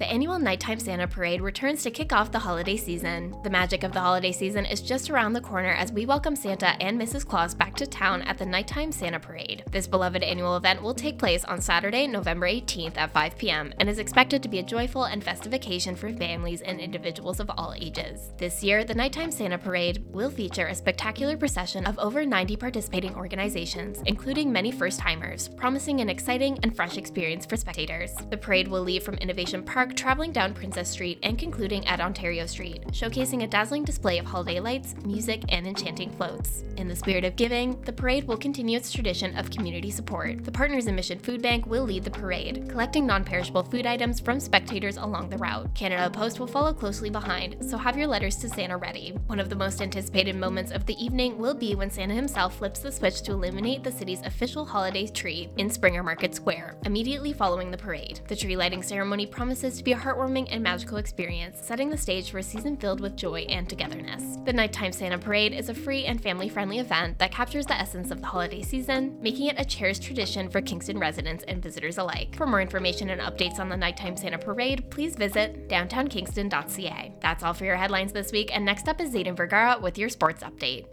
The 0.00 0.10
annual 0.10 0.38
Nighttime 0.38 0.80
Santa 0.80 1.06
Parade 1.06 1.42
returns 1.42 1.82
to 1.82 1.90
kick 1.90 2.10
off 2.10 2.32
the 2.32 2.38
holiday 2.38 2.78
season. 2.78 3.36
The 3.42 3.50
magic 3.50 3.84
of 3.84 3.92
the 3.92 4.00
holiday 4.00 4.32
season 4.32 4.64
is 4.64 4.80
just 4.80 5.10
around 5.10 5.34
the 5.34 5.42
corner 5.42 5.72
as 5.72 5.92
we 5.92 6.06
welcome 6.06 6.34
Santa 6.34 6.68
and 6.82 6.98
Mrs. 6.98 7.26
Claus 7.26 7.54
back 7.54 7.76
to 7.76 7.86
town 7.86 8.22
at 8.22 8.38
the 8.38 8.46
Nighttime 8.46 8.92
Santa 8.92 9.20
Parade. 9.20 9.62
This 9.70 9.86
beloved 9.86 10.22
annual 10.22 10.56
event 10.56 10.80
will 10.80 10.94
take 10.94 11.18
place 11.18 11.44
on 11.44 11.60
Saturday, 11.60 12.06
November 12.06 12.46
18th 12.46 12.96
at 12.96 13.12
5 13.12 13.36
p.m. 13.36 13.74
and 13.78 13.90
is 13.90 13.98
expected 13.98 14.42
to 14.42 14.48
be 14.48 14.60
a 14.60 14.62
joyful 14.62 15.04
and 15.04 15.22
festive 15.22 15.52
occasion 15.52 15.94
for 15.94 16.10
families 16.14 16.62
and 16.62 16.80
individuals 16.80 17.38
of 17.38 17.50
all 17.58 17.74
ages. 17.78 18.32
This 18.38 18.64
year, 18.64 18.84
the 18.84 18.94
Nighttime 18.94 19.30
Santa 19.30 19.58
Parade 19.58 20.02
will 20.14 20.30
feature 20.30 20.68
a 20.68 20.74
spectacular 20.74 21.36
procession 21.36 21.84
of 21.84 21.98
over 21.98 22.24
90 22.24 22.56
participating 22.56 23.14
organizations, 23.16 24.00
including 24.06 24.50
many 24.50 24.72
first 24.72 24.98
timers, 24.98 25.48
promising 25.48 26.00
an 26.00 26.08
exciting 26.08 26.58
and 26.62 26.74
fresh 26.74 26.96
experience 26.96 27.44
for 27.44 27.58
spectators. 27.58 28.14
The 28.30 28.38
parade 28.38 28.66
will 28.66 28.80
leave 28.80 29.02
from 29.02 29.16
Innovation 29.16 29.62
Park 29.62 29.89
traveling 29.90 30.32
down 30.32 30.54
Princess 30.54 30.88
Street 30.88 31.18
and 31.22 31.38
concluding 31.38 31.86
at 31.86 32.00
Ontario 32.00 32.46
Street, 32.46 32.86
showcasing 32.88 33.42
a 33.42 33.46
dazzling 33.46 33.84
display 33.84 34.18
of 34.18 34.26
holiday 34.26 34.60
lights, 34.60 34.94
music, 35.04 35.42
and 35.48 35.66
enchanting 35.66 36.10
floats. 36.10 36.64
In 36.76 36.88
the 36.88 36.96
spirit 36.96 37.24
of 37.24 37.36
giving, 37.36 37.80
the 37.82 37.92
parade 37.92 38.24
will 38.24 38.36
continue 38.36 38.76
its 38.76 38.92
tradition 38.92 39.36
of 39.36 39.50
community 39.50 39.90
support. 39.90 40.44
The 40.44 40.52
Partners 40.52 40.86
in 40.86 40.94
Mission 40.94 41.18
Food 41.18 41.42
Bank 41.42 41.66
will 41.66 41.84
lead 41.84 42.04
the 42.04 42.10
parade, 42.10 42.68
collecting 42.68 43.06
non 43.06 43.24
perishable 43.24 43.62
food 43.62 43.86
items 43.86 44.20
from 44.20 44.40
spectators 44.40 44.96
along 44.96 45.28
the 45.28 45.38
route. 45.38 45.74
Canada 45.74 46.08
Post 46.10 46.40
will 46.40 46.46
follow 46.46 46.72
closely 46.72 47.10
behind, 47.10 47.56
so 47.60 47.76
have 47.76 47.98
your 47.98 48.06
letters 48.06 48.36
to 48.36 48.48
Santa 48.48 48.76
ready. 48.76 49.10
One 49.26 49.40
of 49.40 49.50
the 49.50 49.56
most 49.56 49.82
anticipated 49.82 50.36
moments 50.36 50.72
of 50.72 50.86
the 50.86 51.02
evening 51.02 51.38
will 51.38 51.54
be 51.54 51.74
when 51.74 51.90
Santa 51.90 52.14
himself 52.14 52.56
flips 52.56 52.80
the 52.80 52.92
switch 52.92 53.22
to 53.22 53.32
illuminate 53.32 53.84
the 53.84 53.92
city's 53.92 54.22
official 54.22 54.64
holiday 54.64 55.06
tree 55.06 55.48
in 55.56 55.68
Springer 55.68 56.02
Market 56.02 56.34
Square, 56.34 56.76
immediately 56.84 57.32
following 57.32 57.70
the 57.70 57.76
parade. 57.76 58.20
The 58.28 58.36
tree 58.36 58.56
lighting 58.56 58.82
ceremony 58.82 59.26
promises 59.26 59.79
to 59.80 59.84
be 59.84 59.92
a 59.92 59.96
heartwarming 59.96 60.46
and 60.50 60.62
magical 60.62 60.98
experience, 60.98 61.58
setting 61.62 61.88
the 61.88 61.96
stage 61.96 62.30
for 62.30 62.36
a 62.36 62.42
season 62.42 62.76
filled 62.76 63.00
with 63.00 63.16
joy 63.16 63.46
and 63.48 63.66
togetherness. 63.66 64.36
The 64.44 64.52
Nighttime 64.52 64.92
Santa 64.92 65.16
Parade 65.16 65.54
is 65.54 65.70
a 65.70 65.74
free 65.74 66.04
and 66.04 66.22
family 66.22 66.50
friendly 66.50 66.80
event 66.80 67.18
that 67.18 67.32
captures 67.32 67.64
the 67.64 67.80
essence 67.80 68.10
of 68.10 68.20
the 68.20 68.26
holiday 68.26 68.60
season, 68.60 69.16
making 69.22 69.46
it 69.46 69.58
a 69.58 69.64
cherished 69.64 70.02
tradition 70.02 70.50
for 70.50 70.60
Kingston 70.60 70.98
residents 70.98 71.44
and 71.48 71.62
visitors 71.62 71.96
alike. 71.96 72.36
For 72.36 72.46
more 72.46 72.60
information 72.60 73.08
and 73.08 73.22
updates 73.22 73.58
on 73.58 73.70
the 73.70 73.76
Nighttime 73.76 74.18
Santa 74.18 74.36
Parade, 74.36 74.90
please 74.90 75.16
visit 75.16 75.70
downtownkingston.ca. 75.70 77.14
That's 77.22 77.42
all 77.42 77.54
for 77.54 77.64
your 77.64 77.76
headlines 77.76 78.12
this 78.12 78.32
week, 78.32 78.54
and 78.54 78.66
next 78.66 78.86
up 78.86 79.00
is 79.00 79.14
Zayden 79.14 79.34
Vergara 79.34 79.78
with 79.80 79.96
your 79.96 80.10
sports 80.10 80.42
update. 80.42 80.88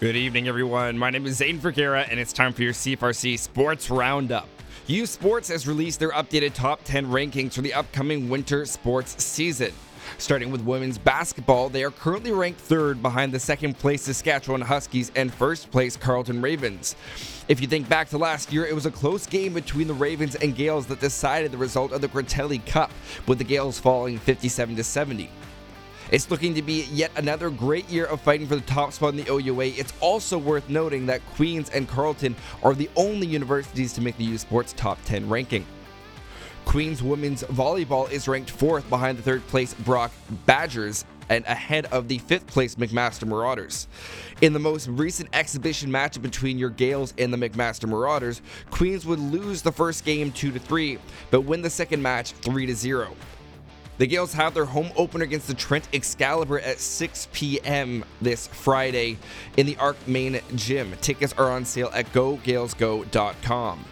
Good 0.00 0.16
evening, 0.16 0.48
everyone. 0.48 0.98
My 0.98 1.10
name 1.10 1.24
is 1.24 1.38
Zayden 1.38 1.58
Vergara, 1.58 2.00
and 2.02 2.18
it's 2.18 2.32
time 2.32 2.52
for 2.52 2.64
your 2.64 2.72
CFRC 2.72 3.38
Sports 3.38 3.88
Roundup. 3.90 4.48
U 4.88 5.04
Sports 5.04 5.48
has 5.48 5.66
released 5.66 5.98
their 5.98 6.12
updated 6.12 6.54
top 6.54 6.84
10 6.84 7.06
rankings 7.06 7.54
for 7.54 7.60
the 7.60 7.74
upcoming 7.74 8.28
winter 8.28 8.64
sports 8.64 9.20
season. 9.20 9.72
Starting 10.18 10.52
with 10.52 10.60
women's 10.60 10.96
basketball, 10.96 11.68
they 11.68 11.82
are 11.82 11.90
currently 11.90 12.30
ranked 12.30 12.60
third 12.60 13.02
behind 13.02 13.32
the 13.32 13.40
second 13.40 13.76
place 13.76 14.02
Saskatchewan 14.02 14.60
Huskies 14.60 15.10
and 15.16 15.34
first 15.34 15.72
place 15.72 15.96
Carleton 15.96 16.40
Ravens. 16.40 16.94
If 17.48 17.60
you 17.60 17.66
think 17.66 17.88
back 17.88 18.08
to 18.10 18.18
last 18.18 18.52
year, 18.52 18.64
it 18.64 18.76
was 18.76 18.86
a 18.86 18.92
close 18.92 19.26
game 19.26 19.54
between 19.54 19.88
the 19.88 19.94
Ravens 19.94 20.36
and 20.36 20.54
Gaels 20.54 20.86
that 20.86 21.00
decided 21.00 21.50
the 21.50 21.58
result 21.58 21.90
of 21.90 22.00
the 22.00 22.08
Critelli 22.08 22.64
Cup, 22.64 22.92
with 23.26 23.38
the 23.38 23.44
Gaels 23.44 23.80
falling 23.80 24.18
57 24.18 24.80
70. 24.80 25.28
It's 26.12 26.30
looking 26.30 26.54
to 26.54 26.62
be 26.62 26.84
yet 26.92 27.10
another 27.16 27.50
great 27.50 27.88
year 27.90 28.04
of 28.04 28.20
fighting 28.20 28.46
for 28.46 28.54
the 28.54 28.62
top 28.62 28.92
spot 28.92 29.10
in 29.10 29.16
the 29.16 29.28
OUA. 29.28 29.66
It's 29.76 29.92
also 30.00 30.38
worth 30.38 30.68
noting 30.68 31.06
that 31.06 31.24
Queens 31.34 31.68
and 31.70 31.88
Carleton 31.88 32.36
are 32.62 32.74
the 32.74 32.88
only 32.94 33.26
universities 33.26 33.92
to 33.94 34.00
make 34.00 34.16
the 34.16 34.24
U 34.24 34.38
Sports 34.38 34.72
top 34.72 34.98
10 35.04 35.28
ranking. 35.28 35.66
Queens 36.64 37.02
women's 37.02 37.42
volleyball 37.44 38.10
is 38.10 38.28
ranked 38.28 38.50
fourth 38.50 38.88
behind 38.88 39.18
the 39.18 39.22
third 39.22 39.44
place 39.48 39.74
Brock 39.74 40.12
Badgers 40.46 41.04
and 41.28 41.44
ahead 41.46 41.86
of 41.86 42.06
the 42.06 42.18
fifth 42.18 42.46
place 42.46 42.76
McMaster 42.76 43.26
Marauders. 43.26 43.88
In 44.42 44.52
the 44.52 44.60
most 44.60 44.86
recent 44.86 45.28
exhibition 45.32 45.90
match 45.90 46.22
between 46.22 46.56
your 46.56 46.70
Gaels 46.70 47.14
and 47.18 47.32
the 47.32 47.36
McMaster 47.36 47.88
Marauders, 47.88 48.42
Queens 48.70 49.04
would 49.06 49.18
lose 49.18 49.60
the 49.62 49.72
first 49.72 50.04
game 50.04 50.30
2 50.30 50.52
to 50.52 50.58
3, 50.60 50.98
but 51.32 51.40
win 51.40 51.62
the 51.62 51.70
second 51.70 52.00
match 52.00 52.30
3 52.30 52.66
to 52.66 52.74
0. 52.74 53.16
The 53.98 54.06
Gaels 54.06 54.34
have 54.34 54.52
their 54.52 54.66
home 54.66 54.90
opener 54.94 55.24
against 55.24 55.46
the 55.46 55.54
Trent 55.54 55.88
Excalibur 55.94 56.60
at 56.60 56.78
6 56.80 57.28
p.m. 57.32 58.04
this 58.20 58.46
Friday 58.46 59.16
in 59.56 59.64
the 59.64 59.76
Arc 59.78 59.96
Main 60.06 60.40
Gym. 60.54 60.92
Tickets 61.00 61.32
are 61.38 61.50
on 61.50 61.64
sale 61.64 61.90
at 61.94 62.12
gogalesgo.com. 62.12 63.84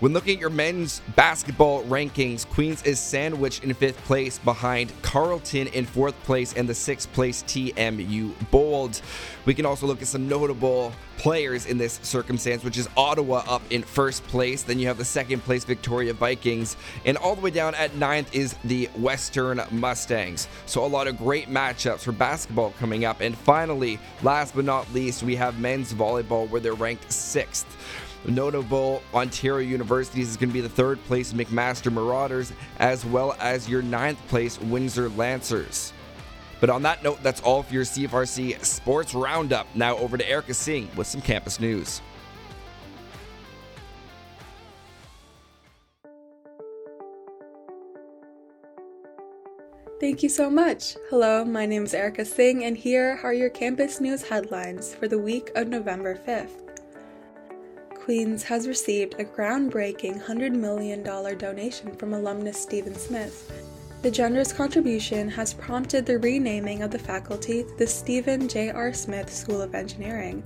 When 0.00 0.14
looking 0.14 0.36
at 0.36 0.40
your 0.40 0.48
men's 0.48 1.02
basketball 1.14 1.84
rankings, 1.84 2.48
Queens 2.48 2.82
is 2.84 2.98
sandwiched 2.98 3.64
in 3.64 3.74
fifth 3.74 4.02
place 4.04 4.38
behind 4.38 4.94
Carleton 5.02 5.66
in 5.66 5.84
fourth 5.84 6.18
place 6.22 6.54
and 6.54 6.66
the 6.66 6.74
sixth 6.74 7.12
place 7.12 7.42
TMU 7.42 8.32
Bold. 8.50 9.02
We 9.44 9.52
can 9.52 9.66
also 9.66 9.86
look 9.86 10.00
at 10.00 10.08
some 10.08 10.26
notable 10.26 10.94
players 11.18 11.66
in 11.66 11.76
this 11.76 12.00
circumstance, 12.02 12.64
which 12.64 12.78
is 12.78 12.88
Ottawa 12.96 13.44
up 13.46 13.60
in 13.68 13.82
first 13.82 14.24
place. 14.28 14.62
Then 14.62 14.78
you 14.78 14.86
have 14.86 14.96
the 14.96 15.04
second 15.04 15.40
place 15.40 15.64
Victoria 15.64 16.14
Vikings. 16.14 16.78
And 17.04 17.18
all 17.18 17.34
the 17.34 17.42
way 17.42 17.50
down 17.50 17.74
at 17.74 17.94
ninth 17.94 18.34
is 18.34 18.54
the 18.64 18.86
Western 18.96 19.60
Mustangs. 19.70 20.48
So 20.64 20.82
a 20.82 20.88
lot 20.88 21.08
of 21.08 21.18
great 21.18 21.50
matchups 21.50 22.00
for 22.00 22.12
basketball 22.12 22.70
coming 22.78 23.04
up. 23.04 23.20
And 23.20 23.36
finally, 23.36 23.98
last 24.22 24.54
but 24.54 24.64
not 24.64 24.90
least, 24.94 25.22
we 25.22 25.36
have 25.36 25.60
men's 25.60 25.92
volleyball 25.92 26.48
where 26.48 26.62
they're 26.62 26.72
ranked 26.72 27.12
sixth. 27.12 27.66
Notable 28.26 29.02
Ontario 29.14 29.66
universities 29.66 30.28
is 30.28 30.36
going 30.36 30.50
to 30.50 30.54
be 30.54 30.60
the 30.60 30.68
third 30.68 31.02
place 31.04 31.32
McMaster 31.32 31.92
Marauders, 31.92 32.52
as 32.78 33.04
well 33.04 33.36
as 33.40 33.68
your 33.68 33.82
ninth 33.82 34.18
place 34.28 34.60
Windsor 34.60 35.08
Lancers. 35.10 35.92
But 36.60 36.68
on 36.68 36.82
that 36.82 37.02
note, 37.02 37.22
that's 37.22 37.40
all 37.40 37.62
for 37.62 37.72
your 37.72 37.84
CFRC 37.84 38.62
Sports 38.64 39.14
Roundup. 39.14 39.66
Now 39.74 39.96
over 39.96 40.18
to 40.18 40.28
Erica 40.28 40.52
Singh 40.52 40.88
with 40.94 41.06
some 41.06 41.22
campus 41.22 41.58
news. 41.58 42.02
Thank 50.00 50.22
you 50.22 50.30
so 50.30 50.48
much. 50.48 50.96
Hello, 51.10 51.44
my 51.44 51.66
name 51.66 51.84
is 51.84 51.92
Erica 51.92 52.24
Singh, 52.24 52.64
and 52.64 52.76
here 52.76 53.20
are 53.22 53.34
your 53.34 53.50
campus 53.50 54.00
news 54.00 54.26
headlines 54.26 54.94
for 54.94 55.08
the 55.08 55.18
week 55.18 55.50
of 55.54 55.68
November 55.68 56.16
5th. 56.26 56.69
Queens 58.04 58.42
has 58.44 58.66
received 58.66 59.14
a 59.18 59.24
groundbreaking 59.24 60.24
$100 60.24 60.52
million 60.52 61.02
donation 61.02 61.94
from 61.96 62.14
alumnus 62.14 62.58
Stephen 62.58 62.94
Smith. 62.94 63.52
The 64.00 64.10
generous 64.10 64.54
contribution 64.54 65.28
has 65.28 65.52
prompted 65.52 66.06
the 66.06 66.18
renaming 66.18 66.82
of 66.82 66.90
the 66.90 66.98
faculty 66.98 67.62
to 67.62 67.76
the 67.76 67.86
Stephen 67.86 68.48
J.R. 68.48 68.94
Smith 68.94 69.30
School 69.30 69.60
of 69.60 69.74
Engineering. 69.74 70.42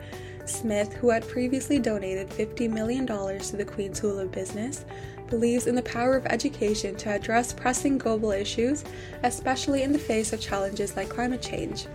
Smith, 0.47 0.93
who 0.95 1.11
had 1.11 1.29
previously 1.29 1.79
donated 1.79 2.29
$50 2.29 2.69
million 2.69 3.07
to 3.07 3.57
the 3.57 3.65
Queen's 3.65 3.99
School 3.99 4.19
of 4.19 4.33
Business, 4.33 4.85
believes 5.29 5.69
in 5.69 5.77
the 5.77 5.83
power 5.83 6.17
of 6.17 6.27
education 6.27 6.97
to 6.97 7.11
address 7.11 7.53
pressing 7.53 7.99
global 7.99 8.33
issues, 8.33 8.85
especially 9.23 9.83
in 9.85 9.93
the 9.93 9.99
face 9.99 10.33
of 10.33 10.41
challenges 10.41 10.97
like 10.97 11.09
climate 11.09 11.41
change. 11.41 11.87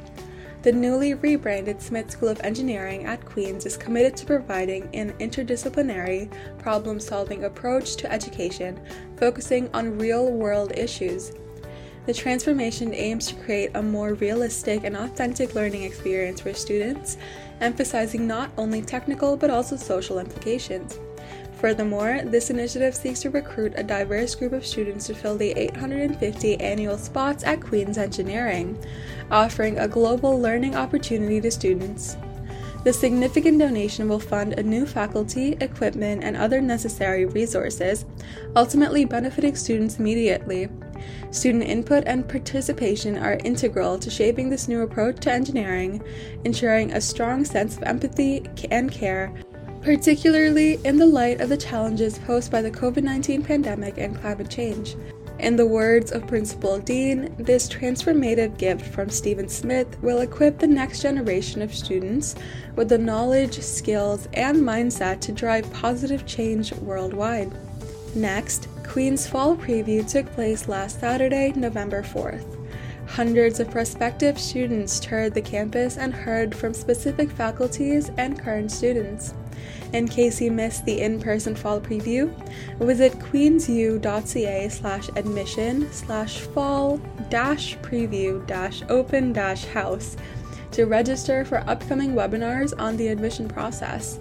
The 0.61 0.73
newly 0.73 1.13
rebranded 1.13 1.81
Smith 1.81 2.11
School 2.11 2.27
of 2.27 2.41
Engineering 2.41 3.05
at 3.05 3.23
Queen's 3.23 3.65
is 3.65 3.77
committed 3.77 4.17
to 4.17 4.25
providing 4.25 4.89
an 4.93 5.13
interdisciplinary, 5.13 6.29
problem 6.57 6.99
solving 6.99 7.45
approach 7.45 7.95
to 7.95 8.11
education, 8.11 8.77
focusing 9.15 9.69
on 9.73 9.97
real 9.97 10.29
world 10.29 10.73
issues. 10.75 11.31
The 12.05 12.13
transformation 12.13 12.93
aims 12.93 13.27
to 13.27 13.35
create 13.35 13.71
a 13.73 13.81
more 13.81 14.15
realistic 14.15 14.83
and 14.83 14.97
authentic 14.97 15.55
learning 15.55 15.83
experience 15.83 16.41
for 16.41 16.53
students, 16.53 17.15
emphasizing 17.61 18.27
not 18.27 18.51
only 18.57 18.81
technical 18.81 19.37
but 19.37 19.49
also 19.49 19.77
social 19.77 20.19
implications. 20.19 20.99
Furthermore, 21.59 22.21
this 22.23 22.49
initiative 22.49 22.95
seeks 22.95 23.19
to 23.21 23.29
recruit 23.29 23.73
a 23.75 23.83
diverse 23.83 24.33
group 24.33 24.53
of 24.53 24.65
students 24.65 25.07
to 25.07 25.13
fill 25.13 25.35
the 25.35 25.51
850 25.51 26.57
annual 26.61 26.97
spots 26.97 27.43
at 27.43 27.59
Queen's 27.59 27.97
Engineering, 27.97 28.81
offering 29.29 29.77
a 29.77 29.87
global 29.87 30.39
learning 30.39 30.77
opportunity 30.77 31.41
to 31.41 31.51
students. 31.51 32.15
The 32.85 32.93
significant 32.93 33.59
donation 33.59 34.07
will 34.07 34.21
fund 34.21 34.53
a 34.53 34.63
new 34.63 34.85
faculty, 34.85 35.57
equipment, 35.59 36.23
and 36.23 36.37
other 36.37 36.61
necessary 36.61 37.25
resources, 37.25 38.05
ultimately 38.55 39.03
benefiting 39.03 39.57
students 39.57 39.99
immediately. 39.99 40.69
Student 41.31 41.65
input 41.65 42.05
and 42.07 42.25
participation 42.25 43.17
are 43.17 43.37
integral 43.43 43.99
to 43.99 44.09
shaping 44.09 44.49
this 44.49 44.69
new 44.69 44.81
approach 44.83 45.19
to 45.21 45.33
engineering, 45.33 46.01
ensuring 46.45 46.93
a 46.93 47.01
strong 47.01 47.43
sense 47.43 47.75
of 47.75 47.83
empathy 47.83 48.45
and 48.71 48.89
care 48.89 49.33
particularly 49.81 50.79
in 50.83 50.97
the 50.97 51.05
light 51.05 51.41
of 51.41 51.49
the 51.49 51.57
challenges 51.57 52.19
posed 52.19 52.51
by 52.51 52.61
the 52.61 52.71
COVID 52.71 53.03
19 53.03 53.43
pandemic 53.43 53.97
and 53.97 54.19
climate 54.19 54.49
change. 54.49 54.95
In 55.39 55.55
the 55.55 55.65
words 55.65 56.11
of 56.11 56.27
Principal 56.27 56.79
Deane, 56.79 57.33
this 57.39 57.69
transformative 57.69 58.57
gift 58.57 58.85
from 58.85 59.09
Stephen 59.09 59.47
Smith 59.47 59.97
will 60.01 60.19
equip 60.19 60.59
the 60.59 60.67
next 60.67 61.01
generation 61.01 61.61
of 61.61 61.73
students 61.73 62.35
with 62.75 62.89
the 62.89 62.97
knowledge, 62.97 63.61
skills, 63.61 64.27
and 64.33 64.57
mindset 64.57 65.21
to 65.21 65.31
drive 65.31 65.71
positive 65.71 66.25
change 66.25 66.73
worldwide. 66.73 67.53
Next, 68.15 68.67
Queen's 68.83 69.27
Fall 69.27 69.55
Preview 69.55 70.05
took 70.05 70.25
place 70.33 70.67
last 70.67 70.99
Saturday, 70.99 71.53
November 71.55 72.03
4th. 72.03 72.57
Hundreds 73.07 73.59
of 73.59 73.71
prospective 73.71 74.37
students 74.37 74.99
toured 74.99 75.33
the 75.33 75.41
campus 75.41 75.97
and 75.97 76.13
heard 76.13 76.53
from 76.53 76.73
specific 76.73 77.31
faculties 77.31 78.11
and 78.17 78.37
current 78.37 78.71
students. 78.71 79.33
In 79.93 80.07
case 80.07 80.39
you 80.39 80.51
missed 80.51 80.85
the 80.85 81.01
in-person 81.01 81.55
fall 81.55 81.81
preview, 81.81 82.31
visit 82.77 83.13
queensu.ca 83.13 84.69
slash 84.69 85.09
admission 85.15 85.91
slash 85.91 86.39
fall 86.39 86.97
dash 87.29 87.77
preview 87.77 88.45
dash 88.45 88.83
open 88.89 89.33
dash 89.33 89.65
house 89.65 90.15
to 90.71 90.85
register 90.85 91.43
for 91.43 91.67
upcoming 91.67 92.13
webinars 92.13 92.79
on 92.79 92.97
the 92.97 93.07
admission 93.07 93.47
process. 93.47 94.19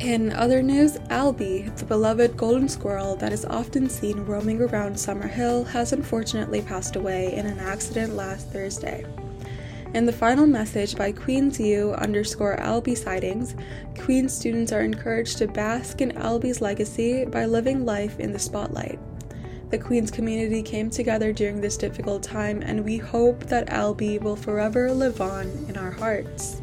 In 0.00 0.32
other 0.32 0.60
news, 0.60 0.98
Albie, 1.08 1.74
the 1.76 1.86
beloved 1.86 2.36
golden 2.36 2.68
squirrel 2.68 3.16
that 3.16 3.32
is 3.32 3.44
often 3.44 3.88
seen 3.88 4.24
roaming 4.26 4.60
around 4.60 4.96
Summerhill, 4.96 5.66
has 5.68 5.92
unfortunately 5.92 6.60
passed 6.62 6.96
away 6.96 7.32
in 7.32 7.46
an 7.46 7.60
accident 7.60 8.14
last 8.14 8.50
Thursday. 8.50 9.06
In 9.94 10.06
the 10.06 10.12
final 10.12 10.44
message 10.44 10.96
by 10.96 11.12
Queen's 11.12 11.60
U 11.60 11.92
underscore 11.92 12.56
Albie 12.56 12.98
sightings, 12.98 13.54
Queen 13.96 14.28
students 14.28 14.72
are 14.72 14.80
encouraged 14.80 15.38
to 15.38 15.46
bask 15.46 16.00
in 16.00 16.10
Albie's 16.10 16.60
legacy 16.60 17.24
by 17.24 17.46
living 17.46 17.86
life 17.86 18.18
in 18.18 18.32
the 18.32 18.38
spotlight. 18.40 18.98
The 19.70 19.78
Queen's 19.78 20.10
community 20.10 20.64
came 20.64 20.90
together 20.90 21.32
during 21.32 21.60
this 21.60 21.76
difficult 21.76 22.24
time, 22.24 22.60
and 22.62 22.84
we 22.84 22.96
hope 22.96 23.44
that 23.44 23.68
Albie 23.68 24.20
will 24.20 24.34
forever 24.34 24.92
live 24.92 25.20
on 25.20 25.46
in 25.68 25.76
our 25.76 25.92
hearts. 25.92 26.60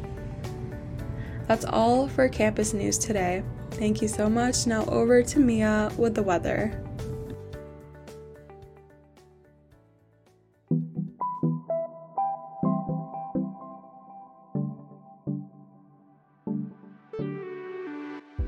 That's 1.48 1.64
all 1.64 2.10
for 2.10 2.28
campus 2.28 2.74
news 2.74 2.98
today. 2.98 3.44
Thank 3.72 4.02
you 4.02 4.10
so 4.10 4.30
much. 4.30 4.68
Now 4.68 4.84
over 4.88 5.24
to 5.24 5.40
Mia 5.40 5.90
with 5.96 6.16
the 6.16 6.24
weather. 6.24 6.78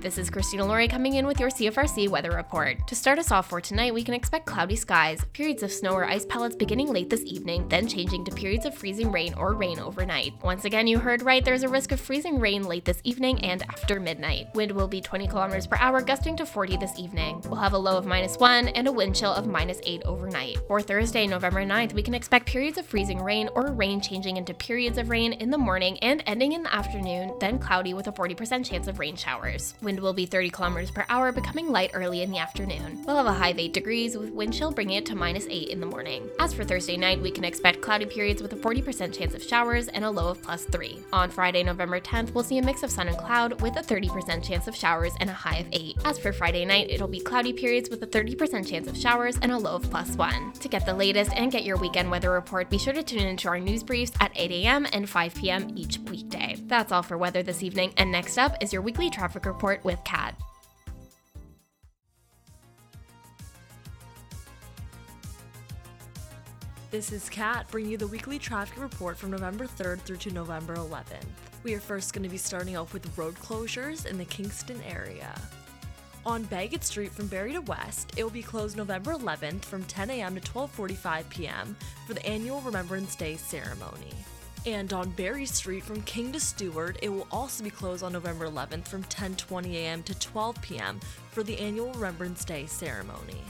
This 0.04 0.18
is 0.18 0.30
Christina 0.30 0.66
Laurie 0.66 0.90
coming 0.90 1.14
in 1.14 1.26
with 1.26 1.40
your 1.40 1.50
CFRC 1.50 2.10
weather 2.10 2.32
report. 2.32 2.86
To 2.90 2.94
start 2.94 3.20
us 3.20 3.32
off 3.32 3.48
for 3.48 3.62
tonight, 3.62 3.94
we 3.94 4.04
can 4.04 4.14
expect 4.14 4.46
cloudy 4.46 4.76
skies, 4.76 5.24
periods 5.32 5.64
of 5.64 5.72
snow 5.72 5.94
or 5.94 6.04
ice 6.04 6.26
pellets 6.26 6.58
beginning 6.58 6.92
late 6.92 7.10
this 7.10 7.24
evening, 7.24 7.70
then 7.70 7.88
changing 7.88 8.26
to 8.26 8.36
periods 8.36 8.66
of 8.66 8.76
freezing 8.76 9.14
rain 9.14 9.34
or 9.36 9.54
rain 9.54 9.80
overnight. 9.80 10.34
Once 10.44 10.66
again, 10.66 10.88
you 10.88 11.00
heard 11.00 11.22
right, 11.22 11.46
there's 11.46 11.64
a 11.64 11.70
risk 11.70 11.94
of 11.94 12.02
freezing 12.02 12.38
rain 12.38 12.64
late 12.64 12.84
this 12.84 13.00
evening 13.06 13.40
and 13.46 13.64
after 13.70 13.98
midnight. 13.98 14.54
Wind 14.56 14.74
will 14.74 14.90
be 14.90 15.00
20 15.00 15.26
kilometers 15.26 15.68
per 15.68 15.78
hour, 15.80 16.02
gusting 16.02 16.36
to 16.36 16.46
40 16.46 16.76
this 16.76 17.00
evening. 17.00 17.42
We'll 17.46 17.62
have 17.62 17.72
a 17.72 17.78
low 17.78 17.98
of 17.98 18.06
minus 18.06 18.36
1 18.36 18.68
and 18.68 18.90
a 18.90 18.92
wind 18.92 19.16
chill 19.16 19.32
of 19.32 19.48
minus 19.48 19.80
8 19.86 20.04
overnight. 20.04 20.58
For 20.68 20.82
Thursday, 20.82 21.28
November 21.28 21.64
9th, 21.64 21.94
we 21.94 22.04
can 22.04 22.14
expect 22.14 22.48
periods 22.48 22.78
of 22.78 22.86
freezing 22.86 23.24
rain 23.24 23.48
or 23.56 23.72
rain 23.72 24.02
changing 24.02 24.36
into 24.36 24.54
periods 24.54 24.98
of 24.98 25.10
rain 25.10 25.32
in 25.32 25.50
the 25.50 25.58
morning 25.58 25.98
and 26.00 26.22
ending 26.28 26.52
in 26.52 26.64
the 26.64 26.76
afternoon, 26.76 27.38
then 27.40 27.58
cloudy 27.58 27.94
with 27.94 28.08
a 28.08 28.12
40% 28.12 28.66
chance 28.66 28.90
of 28.90 29.00
rain 29.00 29.16
showers. 29.16 29.76
Wind 29.82 29.94
will 30.04 30.14
be 30.14 30.26
30 30.26 30.50
kilometers 30.50 30.92
per 30.92 31.06
hour, 31.10 31.32
becoming 31.32 31.70
light 31.70 31.92
early 31.94 32.22
in 32.22 32.30
the 32.30 32.38
afternoon. 32.38 33.04
We'll 33.08 33.18
have 33.18 33.26
a 33.26 33.34
high 33.34 33.50
of 33.50 33.60
8 33.60 33.74
degrees, 33.74 34.18
with 34.18 34.32
wind 34.32 34.54
chill 34.54 34.72
bringing 34.72 34.98
it 34.98 35.06
to 35.08 35.16
minus 35.16 35.48
8 35.50 35.70
in 35.70 35.80
the 35.80 35.86
morning. 35.86 36.30
As 36.40 36.54
for 36.54 36.64
Thursday 36.64 36.98
night, 36.98 37.22
we 37.22 37.32
can 37.32 37.44
expect 37.44 37.82
cloudy 37.82 38.06
periods 38.06 38.42
with 38.42 38.54
a 38.54 38.58
40% 38.58 39.18
chance 39.18 39.34
of 39.34 39.42
showers 39.42 39.88
and 39.88 40.06
a 40.06 40.12
low 40.12 40.30
of 40.30 40.42
plus 40.42 40.66
3. 40.66 41.00
On 41.14 41.30
Friday, 41.30 41.64
November 41.64 42.00
10th, 42.00 42.34
we'll 42.34 42.44
see 42.44 42.58
a 42.58 42.64
mix 42.64 42.84
of 42.84 42.92
sun 42.92 43.08
and 43.08 43.18
cloud 43.18 43.62
with 43.62 43.78
a 43.78 43.82
30% 43.82 44.44
chance 44.44 44.68
of 44.68 44.76
showers 44.76 45.14
and 45.20 45.30
a 45.30 45.34
high 45.34 45.58
of 45.58 45.68
8. 45.72 45.98
As 46.06 46.20
for 46.20 46.34
Friday 46.34 46.66
night, 46.66 46.90
it'll 46.90 47.08
be 47.08 47.20
cloudy 47.20 47.54
periods 47.54 47.90
with 47.90 48.04
a 48.04 48.08
30% 48.08 48.70
chance 48.70 48.88
of 48.88 48.98
showers 48.98 49.38
and 49.42 49.52
a 49.52 49.58
low 49.58 49.76
of 49.76 49.90
plus 49.90 50.16
1. 50.16 50.54
To 50.54 50.68
get 50.68 50.86
the 50.86 50.94
latest 50.94 51.32
and 51.34 51.52
get 51.52 51.64
your 51.64 51.78
weekend 51.78 52.12
weather 52.12 52.32
report, 52.32 52.70
be 52.70 52.78
sure 52.78 52.94
to 52.94 53.04
tune 53.04 53.28
into 53.28 53.48
our 53.48 53.60
news 53.60 53.84
briefs 53.84 54.12
at 54.20 54.32
8 54.36 54.52
a.m. 54.52 54.88
and 54.92 55.10
5 55.10 55.36
p.m. 55.36 55.72
each 55.76 56.00
weekday. 56.00 56.58
That's 56.68 56.92
all 56.92 57.04
for 57.04 57.18
weather 57.18 57.44
this 57.44 57.64
evening, 57.64 57.94
and 57.98 58.12
next 58.12 58.38
up 58.38 58.62
is 58.62 58.74
your 58.74 58.82
weekly 58.82 59.10
traffic 59.10 59.46
report 59.46 59.83
with 59.84 60.04
Kat. 60.04 60.36
This 66.92 67.12
is 67.12 67.28
Kat 67.28 67.66
bringing 67.72 67.92
you 67.92 67.98
the 67.98 68.06
weekly 68.06 68.38
traffic 68.38 68.80
report 68.80 69.18
from 69.18 69.32
November 69.32 69.66
3rd 69.66 70.02
through 70.02 70.18
to 70.18 70.32
November 70.32 70.76
11th. 70.76 71.26
We 71.64 71.74
are 71.74 71.80
first 71.80 72.14
going 72.14 72.22
to 72.22 72.30
be 72.30 72.38
starting 72.38 72.78
off 72.78 72.94
with 72.94 73.18
road 73.18 73.34
closures 73.36 74.06
in 74.06 74.20
the 74.20 74.26
Kingston 74.26 74.80
area. 74.88 75.34
On 76.26 76.46
Bagot 76.46 76.84
Street 76.84 77.12
from 77.12 77.28
Barrie 77.28 77.54
to 77.54 77.62
West, 77.62 78.14
it 78.16 78.24
will 78.24 78.30
be 78.30 78.44
closed 78.44 78.78
November 78.78 79.14
11th 79.14 79.66
from 79.66 79.84
10 79.86 80.12
a.m. 80.12 80.36
to 80.36 80.42
12:45 80.42 81.28
p.m. 81.30 81.76
for 82.06 82.14
the 82.14 82.26
annual 82.26 82.62
Remembrance 82.62 83.16
Day 83.16 83.38
ceremony. 83.38 84.14
And 84.66 84.94
on 84.94 85.10
Barrie 85.12 85.46
Street 85.46 85.84
from 85.84 86.02
King 86.04 86.32
to 86.32 86.40
Stewart, 86.40 86.98
it 87.02 87.10
will 87.10 87.28
also 87.32 87.66
be 87.66 87.70
closed 87.70 88.02
on 88.02 88.14
November 88.14 88.46
11th 88.48 88.88
from 88.88 89.04
10:20 89.04 89.74
a.m. 89.74 90.04
to 90.04 90.18
12 90.18 90.62
p.m. 90.62 91.02
for 91.32 91.44
the 91.44 91.60
annual 91.60 91.92
Remembrance 91.94 92.46
Day 92.46 92.66
ceremony. 92.66 93.42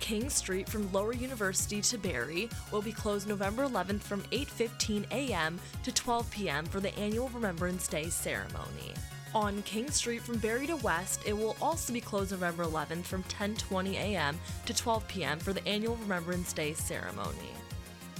King 0.00 0.28
Street 0.28 0.68
from 0.68 0.90
Lower 0.92 1.14
University 1.14 1.80
to 1.80 1.96
Barrie 1.96 2.50
will 2.72 2.82
be 2.82 2.92
closed 2.92 3.26
November 3.26 3.66
11th 3.66 4.02
from 4.02 4.22
8:15 4.32 5.10
a.m. 5.10 5.58
to 5.82 5.92
12 5.92 6.30
p.m. 6.30 6.66
for 6.66 6.80
the 6.80 6.94
annual 6.98 7.30
Remembrance 7.30 7.88
Day 7.88 8.10
ceremony. 8.10 8.92
On 9.34 9.62
King 9.62 9.90
Street 9.90 10.20
from 10.20 10.38
Barrie 10.38 10.66
to 10.66 10.76
West, 10.76 11.20
it 11.24 11.32
will 11.32 11.56
also 11.62 11.90
be 11.90 12.02
closed 12.02 12.32
November 12.32 12.64
11th 12.64 13.04
from 13.04 13.22
10:20 13.24 13.94
a.m. 13.94 14.38
to 14.66 14.74
12 14.74 15.08
p.m. 15.08 15.38
for 15.38 15.54
the 15.54 15.66
annual 15.66 15.96
Remembrance 15.96 16.52
Day 16.52 16.74
ceremony. 16.74 17.59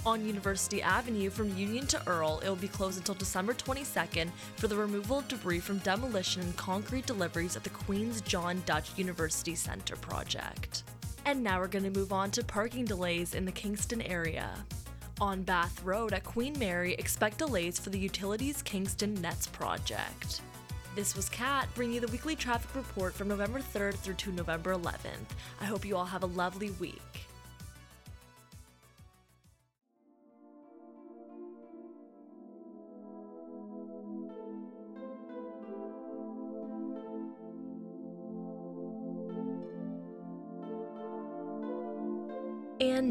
On 0.03 0.25
University 0.25 0.81
Avenue 0.81 1.29
from 1.29 1.55
Union 1.55 1.85
to 1.85 2.09
Earl, 2.09 2.41
it 2.43 2.49
will 2.49 2.55
be 2.55 2.67
closed 2.67 2.97
until 2.97 3.13
December 3.13 3.53
22nd 3.53 4.31
for 4.55 4.67
the 4.67 4.75
removal 4.75 5.19
of 5.19 5.27
debris 5.27 5.59
from 5.59 5.77
demolition 5.79 6.41
and 6.41 6.57
concrete 6.57 7.05
deliveries 7.05 7.55
at 7.55 7.63
the 7.63 7.69
Queen's 7.69 8.19
John 8.21 8.63
Deutsch 8.65 8.97
University 8.97 9.53
Center 9.53 9.95
project. 9.95 10.83
And 11.25 11.43
now 11.43 11.59
we're 11.59 11.67
going 11.67 11.83
to 11.83 11.91
move 11.91 12.11
on 12.11 12.31
to 12.31 12.43
parking 12.43 12.83
delays 12.83 13.35
in 13.35 13.45
the 13.45 13.51
Kingston 13.51 14.01
area. 14.01 14.49
On 15.19 15.43
Bath 15.43 15.83
Road 15.83 16.13
at 16.13 16.23
Queen 16.23 16.57
Mary, 16.57 16.95
expect 16.95 17.37
delays 17.37 17.77
for 17.77 17.91
the 17.91 17.99
Utilities 17.99 18.63
Kingston 18.63 19.13
Nets 19.21 19.45
project. 19.45 20.41
This 20.95 21.15
was 21.15 21.29
Kat 21.29 21.67
bringing 21.75 21.95
you 21.95 22.01
the 22.01 22.11
weekly 22.11 22.35
traffic 22.35 22.73
report 22.75 23.13
from 23.13 23.27
November 23.27 23.59
3rd 23.59 23.93
through 23.97 24.15
to 24.15 24.31
November 24.31 24.73
11th. 24.73 25.29
I 25.61 25.65
hope 25.65 25.85
you 25.85 25.95
all 25.95 26.05
have 26.05 26.23
a 26.23 26.25
lovely 26.27 26.71
week. 26.71 27.27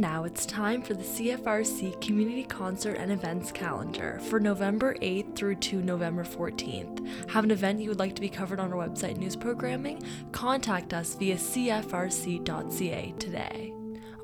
Now 0.01 0.25
it's 0.25 0.47
time 0.47 0.81
for 0.81 0.95
the 0.95 1.05
CFRC 1.05 2.01
Community 2.01 2.45
Concert 2.45 2.95
and 2.95 3.13
Events 3.13 3.53
Calendar 3.53 4.19
for 4.31 4.41
November 4.41 4.95
8th 4.95 5.37
through 5.37 5.57
to 5.57 5.83
November 5.83 6.25
14th. 6.25 7.07
Have 7.29 7.45
an 7.45 7.51
event 7.51 7.83
you 7.83 7.91
would 7.91 7.99
like 7.99 8.15
to 8.15 8.23
be 8.23 8.31
covered 8.31 8.61
on 8.61 8.73
our 8.73 8.89
website 8.89 9.19
news 9.19 9.37
programming? 9.37 10.03
Contact 10.33 10.95
us 10.95 11.17
via 11.17 11.37
cfrc.ca 11.37 13.15
today. 13.19 13.75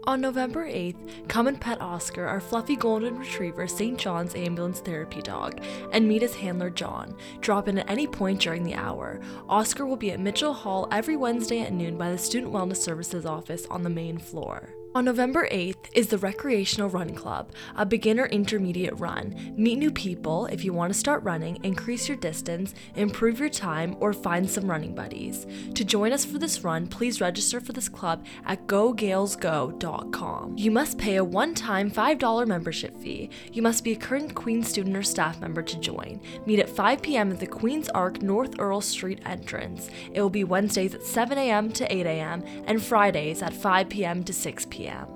On 0.05 0.19
November 0.19 0.67
8th, 0.67 1.29
come 1.29 1.47
and 1.47 1.61
pet 1.61 1.79
Oscar, 1.83 2.25
our 2.25 2.41
fluffy 2.41 2.77
golden 2.77 3.19
retriever 3.19 3.69
St. 3.69 3.99
John's 3.99 4.35
ambulance 4.35 4.81
therapy 4.81 5.21
dog, 5.21 5.61
and 5.93 6.09
meet 6.09 6.23
his 6.23 6.37
handler 6.37 6.71
John. 6.71 7.15
Drop 7.41 7.69
in 7.69 7.77
at 7.77 7.91
any 7.91 8.07
point 8.07 8.41
during 8.41 8.63
the 8.63 8.77
hour. 8.77 9.21
Oscar 9.47 9.85
will 9.85 9.97
be 9.97 10.13
at 10.13 10.21
Mitchell 10.21 10.55
Hall 10.55 10.89
every 10.91 11.17
Wednesday 11.17 11.61
at 11.61 11.75
noon 11.75 11.99
by 11.99 12.11
the 12.11 12.17
Student 12.17 12.55
Wellness 12.55 12.79
Services 12.79 13.27
office 13.27 13.67
on 13.67 13.83
the 13.83 13.91
main 13.91 14.17
floor. 14.17 14.75
On 14.97 15.05
November 15.05 15.47
8th 15.53 15.91
is 15.93 16.07
the 16.07 16.17
Recreational 16.17 16.89
Run 16.89 17.15
Club, 17.15 17.53
a 17.77 17.85
beginner 17.85 18.25
intermediate 18.25 18.99
run. 18.99 19.53
Meet 19.55 19.77
new 19.77 19.91
people 19.91 20.47
if 20.47 20.65
you 20.65 20.73
want 20.73 20.91
to 20.91 20.99
start 20.99 21.23
running, 21.23 21.63
increase 21.63 22.09
your 22.09 22.17
distance, 22.17 22.73
improve 22.95 23.39
your 23.39 23.51
time, 23.51 23.95
or 24.01 24.15
find 24.15 24.49
some 24.49 24.71
running 24.71 24.95
buddies. 24.95 25.47
To 25.75 25.85
join 25.85 26.15
us 26.15 26.25
for 26.25 26.39
this 26.39 26.65
run, 26.65 26.87
please 26.87 27.21
register 27.21 27.61
for 27.61 27.75
this 27.75 27.91
club 27.91 28.25
at 28.47 28.67
gogalesgo.com. 28.69 30.55
You 30.57 30.71
must 30.71 30.97
pay 30.97 31.17
a 31.17 31.25
one 31.25 31.55
time 31.55 31.91
$5 31.91 32.47
membership 32.47 32.99
fee. 32.99 33.29
You 33.53 33.61
must 33.61 33.85
be 33.85 33.93
a 33.93 33.97
current 33.97 34.35
Queen's 34.35 34.71
student 34.71 34.97
or 34.97 35.03
staff 35.03 35.43
member 35.43 35.61
to 35.61 35.79
join. 35.79 36.23
Meet 36.47 36.61
at 36.61 36.71
5 36.71 37.03
p.m. 37.03 37.33
at 37.33 37.41
the 37.41 37.47
Queen's 37.47 37.91
Arc 37.91 38.23
North 38.23 38.59
Earl 38.59 38.81
Street 38.81 39.21
entrance. 39.27 39.91
It 40.15 40.23
will 40.23 40.31
be 40.31 40.45
Wednesdays 40.45 40.95
at 40.95 41.03
7 41.03 41.37
a.m. 41.37 41.71
to 41.73 41.95
8 41.95 42.07
a.m. 42.07 42.43
and 42.67 42.83
Fridays 42.83 43.43
at 43.43 43.53
5 43.53 43.91
p.m. 43.91 44.25
to 44.25 44.33
6 44.33 44.65
p.m 44.71 44.86
yeah. 44.87 45.16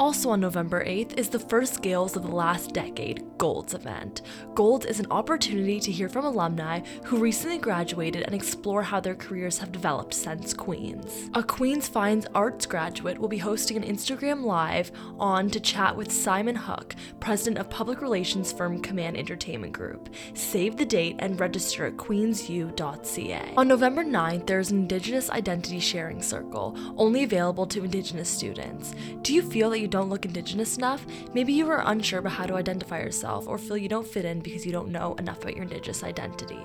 Also 0.00 0.30
on 0.30 0.40
November 0.40 0.82
8th 0.82 1.18
is 1.18 1.28
the 1.28 1.38
first 1.38 1.82
Gales 1.82 2.16
of 2.16 2.22
the 2.22 2.34
Last 2.34 2.72
Decade 2.72 3.22
Golds 3.36 3.74
event. 3.74 4.22
Golds 4.54 4.86
is 4.86 4.98
an 4.98 5.06
opportunity 5.10 5.78
to 5.78 5.92
hear 5.92 6.08
from 6.08 6.24
alumni 6.24 6.80
who 7.04 7.18
recently 7.18 7.58
graduated 7.58 8.22
and 8.22 8.34
explore 8.34 8.82
how 8.82 8.98
their 8.98 9.14
careers 9.14 9.58
have 9.58 9.72
developed 9.72 10.14
since 10.14 10.54
Queens. 10.54 11.28
A 11.34 11.42
Queens 11.42 11.86
Fine 11.86 12.24
Arts 12.34 12.64
graduate 12.64 13.18
will 13.18 13.28
be 13.28 13.36
hosting 13.36 13.76
an 13.76 13.82
Instagram 13.82 14.42
Live 14.42 14.90
on 15.18 15.50
to 15.50 15.60
chat 15.60 15.94
with 15.94 16.10
Simon 16.10 16.56
Hook, 16.56 16.94
president 17.20 17.58
of 17.58 17.68
public 17.68 18.00
relations 18.00 18.54
firm 18.54 18.80
Command 18.80 19.18
Entertainment 19.18 19.74
Group. 19.74 20.08
Save 20.32 20.78
the 20.78 20.86
date 20.86 21.16
and 21.18 21.38
register 21.38 21.84
at 21.84 21.98
queensu.ca. 21.98 23.52
On 23.54 23.68
November 23.68 24.02
9th, 24.02 24.46
there 24.46 24.60
is 24.60 24.70
an 24.70 24.78
Indigenous 24.78 25.28
Identity 25.28 25.78
Sharing 25.78 26.22
Circle, 26.22 26.74
only 26.96 27.22
available 27.22 27.66
to 27.66 27.84
Indigenous 27.84 28.30
students. 28.30 28.94
Do 29.20 29.34
you 29.34 29.42
feel 29.42 29.68
that 29.68 29.80
you 29.80 29.89
don't 29.90 30.08
look 30.08 30.24
Indigenous 30.24 30.76
enough? 30.76 31.04
Maybe 31.34 31.52
you 31.52 31.68
are 31.70 31.82
unsure 31.84 32.20
about 32.20 32.32
how 32.32 32.46
to 32.46 32.54
identify 32.54 33.00
yourself 33.00 33.46
or 33.46 33.58
feel 33.58 33.76
you 33.76 33.88
don't 33.88 34.06
fit 34.06 34.24
in 34.24 34.40
because 34.40 34.64
you 34.64 34.72
don't 34.72 34.88
know 34.88 35.14
enough 35.16 35.42
about 35.42 35.54
your 35.54 35.64
Indigenous 35.64 36.02
identity. 36.04 36.60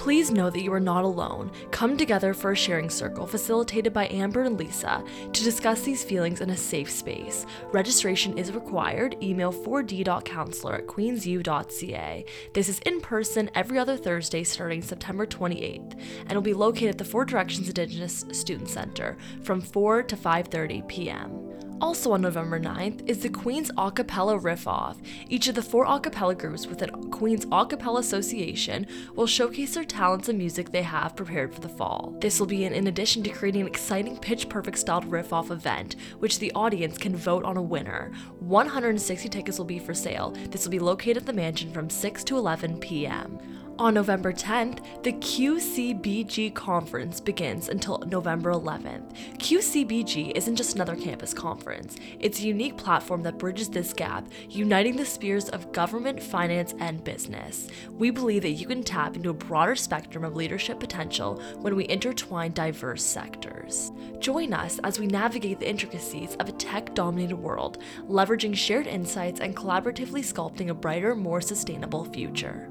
Please 0.00 0.30
know 0.30 0.48
that 0.48 0.62
you 0.62 0.72
are 0.72 0.80
not 0.80 1.04
alone. 1.04 1.50
Come 1.72 1.98
together 1.98 2.32
for 2.32 2.52
a 2.52 2.56
sharing 2.56 2.88
circle 2.88 3.26
facilitated 3.26 3.92
by 3.92 4.08
Amber 4.08 4.44
and 4.44 4.58
Lisa 4.58 5.04
to 5.30 5.44
discuss 5.44 5.82
these 5.82 6.02
feelings 6.02 6.40
in 6.40 6.48
a 6.48 6.56
safe 6.56 6.90
space. 6.90 7.44
Registration 7.70 8.38
is 8.38 8.52
required. 8.52 9.14
Email 9.22 9.52
4d.counselor 9.52 10.76
at 10.76 10.86
queensu.ca. 10.86 12.24
This 12.54 12.68
is 12.70 12.78
in 12.86 13.02
person 13.02 13.50
every 13.54 13.78
other 13.78 13.98
Thursday 13.98 14.42
starting 14.42 14.80
September 14.80 15.26
28th 15.26 16.00
and 16.20 16.32
will 16.32 16.40
be 16.40 16.54
located 16.54 16.88
at 16.88 16.98
the 16.98 17.04
Four 17.04 17.26
Directions 17.26 17.68
Indigenous 17.68 18.24
Student 18.32 18.70
Center 18.70 19.18
from 19.42 19.60
4 19.60 20.04
to 20.04 20.16
5:30 20.16 20.88
p.m. 20.88 21.49
Also 21.80 22.12
on 22.12 22.20
November 22.20 22.60
9th 22.60 23.08
is 23.08 23.20
the 23.20 23.28
Queen's 23.30 23.70
Acapella 23.72 24.42
Riff 24.42 24.66
Off. 24.66 24.98
Each 25.30 25.48
of 25.48 25.54
the 25.54 25.62
four 25.62 25.86
acapella 25.86 26.36
groups 26.36 26.66
within 26.66 27.10
Queen's 27.10 27.46
Acapella 27.46 28.00
Association 28.00 28.86
will 29.14 29.26
showcase 29.26 29.74
their 29.74 29.84
talents 29.84 30.28
and 30.28 30.36
music 30.36 30.70
they 30.70 30.82
have 30.82 31.16
prepared 31.16 31.54
for 31.54 31.60
the 31.62 31.70
fall. 31.70 32.14
This 32.20 32.38
will 32.38 32.46
be 32.46 32.66
in 32.66 32.86
addition 32.86 33.22
to 33.22 33.30
creating 33.30 33.62
an 33.62 33.66
exciting 33.66 34.18
pitch 34.18 34.50
perfect 34.50 34.78
styled 34.78 35.10
riff 35.10 35.32
off 35.32 35.50
event, 35.50 35.96
which 36.18 36.38
the 36.38 36.52
audience 36.52 36.98
can 36.98 37.16
vote 37.16 37.44
on 37.44 37.56
a 37.56 37.62
winner. 37.62 38.12
160 38.40 39.28
tickets 39.30 39.56
will 39.56 39.64
be 39.64 39.78
for 39.78 39.94
sale. 39.94 40.34
This 40.50 40.64
will 40.64 40.72
be 40.72 40.78
located 40.78 41.18
at 41.18 41.26
the 41.26 41.32
mansion 41.32 41.72
from 41.72 41.88
6 41.88 42.24
to 42.24 42.36
11 42.36 42.78
p.m. 42.80 43.38
On 43.80 43.94
November 43.94 44.30
10th, 44.30 45.02
the 45.04 45.14
QCBG 45.14 46.52
conference 46.52 47.18
begins 47.18 47.70
until 47.70 47.96
November 48.00 48.52
11th. 48.52 49.38
QCBG 49.38 50.32
isn't 50.36 50.56
just 50.56 50.74
another 50.74 50.94
campus 50.94 51.32
conference, 51.32 51.96
it's 52.18 52.40
a 52.40 52.46
unique 52.46 52.76
platform 52.76 53.22
that 53.22 53.38
bridges 53.38 53.70
this 53.70 53.94
gap, 53.94 54.28
uniting 54.50 54.96
the 54.96 55.06
spheres 55.06 55.48
of 55.48 55.72
government, 55.72 56.22
finance, 56.22 56.74
and 56.78 57.02
business. 57.02 57.68
We 57.90 58.10
believe 58.10 58.42
that 58.42 58.50
you 58.50 58.66
can 58.66 58.82
tap 58.82 59.16
into 59.16 59.30
a 59.30 59.32
broader 59.32 59.74
spectrum 59.74 60.24
of 60.24 60.36
leadership 60.36 60.78
potential 60.78 61.40
when 61.60 61.74
we 61.74 61.88
intertwine 61.88 62.52
diverse 62.52 63.02
sectors. 63.02 63.92
Join 64.18 64.52
us 64.52 64.78
as 64.84 65.00
we 65.00 65.06
navigate 65.06 65.58
the 65.58 65.70
intricacies 65.70 66.36
of 66.38 66.50
a 66.50 66.52
tech 66.52 66.94
dominated 66.94 67.36
world, 67.36 67.78
leveraging 68.06 68.54
shared 68.54 68.86
insights 68.86 69.40
and 69.40 69.56
collaboratively 69.56 70.20
sculpting 70.20 70.68
a 70.68 70.74
brighter, 70.74 71.14
more 71.14 71.40
sustainable 71.40 72.04
future. 72.04 72.68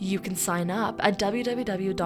You 0.00 0.18
can 0.18 0.34
sign 0.34 0.70
up 0.70 0.98
at 1.04 1.18
www.qcbg.ca 1.18 1.96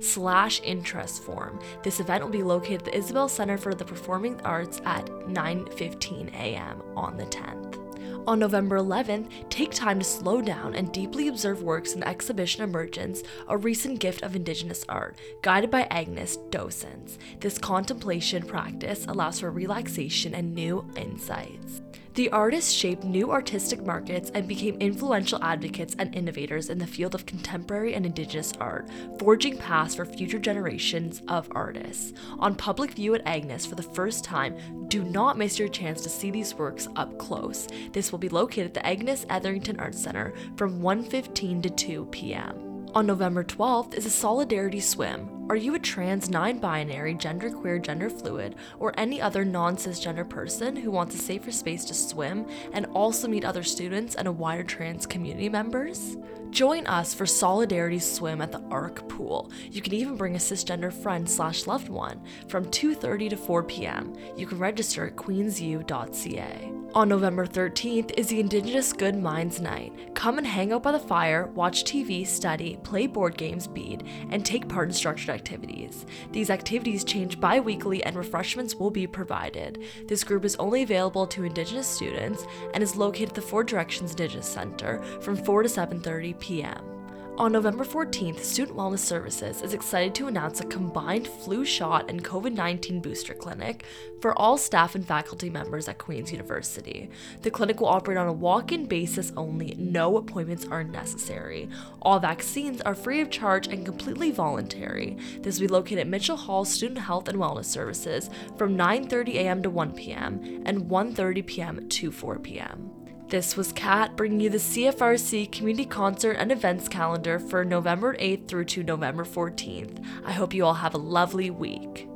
slash 0.00 0.60
interest 0.64 1.22
form. 1.22 1.60
This 1.84 2.00
event 2.00 2.24
will 2.24 2.30
be 2.30 2.42
located 2.42 2.80
at 2.80 2.84
the 2.86 2.96
Isabel 2.96 3.28
Center 3.28 3.56
for 3.56 3.72
the 3.72 3.84
Performing 3.84 4.40
Arts 4.40 4.82
at 4.84 5.06
9.15 5.06 6.34
a.m. 6.34 6.82
on 6.96 7.16
the 7.16 7.26
10th. 7.26 7.80
On 8.26 8.38
November 8.38 8.78
11th, 8.78 9.28
take 9.48 9.70
time 9.70 9.98
to 10.00 10.04
slow 10.04 10.40
down 10.40 10.74
and 10.74 10.90
deeply 10.92 11.28
observe 11.28 11.62
works 11.62 11.92
in 11.92 12.02
exhibition 12.02 12.64
Emergence, 12.64 13.22
a 13.48 13.56
recent 13.56 14.00
gift 14.00 14.22
of 14.22 14.34
Indigenous 14.34 14.84
art, 14.88 15.16
guided 15.42 15.70
by 15.70 15.82
Agnes 15.90 16.38
Docents. 16.50 17.18
This 17.38 17.58
contemplation 17.58 18.42
practice 18.44 19.04
allows 19.06 19.38
for 19.40 19.50
relaxation 19.50 20.34
and 20.34 20.54
new 20.54 20.84
insights. 20.96 21.83
The 22.14 22.30
artists 22.30 22.70
shaped 22.70 23.02
new 23.02 23.32
artistic 23.32 23.84
markets 23.84 24.30
and 24.34 24.46
became 24.46 24.76
influential 24.78 25.42
advocates 25.42 25.96
and 25.98 26.14
innovators 26.14 26.70
in 26.70 26.78
the 26.78 26.86
field 26.86 27.12
of 27.12 27.26
contemporary 27.26 27.94
and 27.94 28.06
indigenous 28.06 28.52
art, 28.60 28.88
forging 29.18 29.58
paths 29.58 29.96
for 29.96 30.04
future 30.04 30.38
generations 30.38 31.22
of 31.26 31.48
artists. 31.56 32.12
On 32.38 32.54
public 32.54 32.92
view 32.92 33.16
at 33.16 33.26
Agnes 33.26 33.66
for 33.66 33.74
the 33.74 33.82
first 33.82 34.22
time, 34.22 34.86
do 34.86 35.02
not 35.02 35.36
miss 35.36 35.58
your 35.58 35.66
chance 35.66 36.02
to 36.02 36.08
see 36.08 36.30
these 36.30 36.54
works 36.54 36.86
up 36.94 37.18
close. 37.18 37.66
This 37.92 38.12
will 38.12 38.20
be 38.20 38.28
located 38.28 38.66
at 38.66 38.74
the 38.74 38.86
Agnes 38.86 39.26
Etherington 39.28 39.80
Arts 39.80 40.00
Center 40.00 40.34
from 40.56 40.80
1:15 40.80 41.64
to 41.64 41.70
2 41.70 42.04
p.m. 42.12 42.73
On 42.94 43.06
November 43.06 43.42
12th 43.42 43.94
is 43.94 44.06
a 44.06 44.10
Solidarity 44.10 44.78
Swim. 44.78 45.28
Are 45.50 45.56
you 45.56 45.74
a 45.74 45.80
trans, 45.80 46.30
non 46.30 46.60
binary, 46.60 47.16
genderqueer, 47.16 47.82
gender 47.82 48.08
fluid, 48.08 48.54
or 48.78 48.94
any 48.96 49.20
other 49.20 49.44
non 49.44 49.76
cisgender 49.76 50.28
person 50.28 50.76
who 50.76 50.92
wants 50.92 51.16
a 51.16 51.18
safer 51.18 51.50
space 51.50 51.84
to 51.86 51.94
swim 51.94 52.46
and 52.72 52.86
also 52.94 53.26
meet 53.26 53.44
other 53.44 53.64
students 53.64 54.14
and 54.14 54.28
a 54.28 54.32
wider 54.32 54.62
trans 54.62 55.06
community 55.06 55.48
members? 55.48 56.16
Join 56.50 56.86
us 56.86 57.12
for 57.12 57.26
Solidarity 57.26 57.98
Swim 57.98 58.40
at 58.40 58.52
the 58.52 58.62
Arc 58.70 59.08
Pool. 59.08 59.50
You 59.72 59.82
can 59.82 59.92
even 59.92 60.16
bring 60.16 60.36
a 60.36 60.38
cisgender 60.38 60.92
friend 60.92 61.28
slash 61.28 61.66
loved 61.66 61.88
one 61.88 62.22
from 62.46 62.64
2.30 62.66 63.30
to 63.30 63.36
4 63.36 63.64
p.m. 63.64 64.14
You 64.36 64.46
can 64.46 64.60
register 64.60 65.08
at 65.08 65.16
queensu.ca. 65.16 66.83
On 66.94 67.08
November 67.08 67.44
13th 67.44 68.12
is 68.16 68.28
the 68.28 68.38
Indigenous 68.38 68.92
Good 68.92 69.16
Minds 69.16 69.60
Night. 69.60 70.14
Come 70.14 70.38
and 70.38 70.46
hang 70.46 70.72
out 70.72 70.84
by 70.84 70.92
the 70.92 70.98
fire, 71.00 71.48
watch 71.48 71.82
TV, 71.82 72.24
study, 72.24 72.78
play 72.84 73.08
board 73.08 73.36
games, 73.36 73.66
bead, 73.66 74.04
and 74.30 74.46
take 74.46 74.68
part 74.68 74.86
in 74.86 74.94
structured 74.94 75.30
activities. 75.30 76.06
These 76.30 76.50
activities 76.50 77.02
change 77.02 77.40
bi 77.40 77.58
weekly 77.58 78.04
and 78.04 78.14
refreshments 78.14 78.76
will 78.76 78.92
be 78.92 79.08
provided. 79.08 79.82
This 80.06 80.22
group 80.22 80.44
is 80.44 80.54
only 80.56 80.84
available 80.84 81.26
to 81.26 81.42
Indigenous 81.42 81.88
students 81.88 82.46
and 82.74 82.80
is 82.80 82.94
located 82.94 83.30
at 83.30 83.34
the 83.34 83.42
Four 83.42 83.64
Directions 83.64 84.12
Indigenous 84.12 84.46
Center 84.46 85.02
from 85.20 85.34
4 85.34 85.64
to 85.64 85.68
7.30 85.68 86.38
p.m. 86.38 86.93
On 87.36 87.50
November 87.50 87.84
14th, 87.84 88.44
Student 88.44 88.78
Wellness 88.78 89.00
Services 89.00 89.60
is 89.60 89.74
excited 89.74 90.14
to 90.14 90.28
announce 90.28 90.60
a 90.60 90.66
combined 90.66 91.26
flu 91.26 91.64
shot 91.64 92.08
and 92.08 92.22
COVID 92.22 92.52
19 92.52 93.00
booster 93.00 93.34
clinic 93.34 93.84
for 94.20 94.38
all 94.38 94.56
staff 94.56 94.94
and 94.94 95.04
faculty 95.04 95.50
members 95.50 95.88
at 95.88 95.98
Queen's 95.98 96.30
University. 96.30 97.10
The 97.42 97.50
clinic 97.50 97.80
will 97.80 97.88
operate 97.88 98.18
on 98.18 98.28
a 98.28 98.32
walk 98.32 98.70
in 98.70 98.86
basis 98.86 99.32
only, 99.36 99.74
no 99.76 100.16
appointments 100.16 100.64
are 100.66 100.84
necessary. 100.84 101.68
All 102.02 102.20
vaccines 102.20 102.80
are 102.82 102.94
free 102.94 103.20
of 103.20 103.30
charge 103.30 103.66
and 103.66 103.84
completely 103.84 104.30
voluntary. 104.30 105.18
This 105.40 105.58
will 105.58 105.66
be 105.66 105.72
located 105.72 105.98
at 105.98 106.06
Mitchell 106.06 106.36
Hall 106.36 106.64
Student 106.64 107.00
Health 107.00 107.26
and 107.26 107.38
Wellness 107.38 107.64
Services 107.64 108.30
from 108.56 108.76
9:30 108.76 109.34
a.m. 109.34 109.60
to 109.64 109.70
1 109.70 109.92
p.m. 109.94 110.62
and 110.66 110.82
1:30 110.82 111.44
p.m. 111.44 111.88
to 111.88 112.12
4 112.12 112.38
p.m. 112.38 113.03
This 113.28 113.56
was 113.56 113.72
Kat 113.72 114.16
bringing 114.16 114.40
you 114.40 114.50
the 114.50 114.58
CFRC 114.58 115.50
community 115.50 115.86
concert 115.86 116.32
and 116.32 116.52
events 116.52 116.88
calendar 116.88 117.38
for 117.38 117.64
November 117.64 118.14
8th 118.16 118.48
through 118.48 118.66
to 118.66 118.82
November 118.82 119.24
14th. 119.24 120.04
I 120.26 120.32
hope 120.32 120.52
you 120.52 120.64
all 120.64 120.74
have 120.74 120.94
a 120.94 120.98
lovely 120.98 121.50
week. 121.50 122.06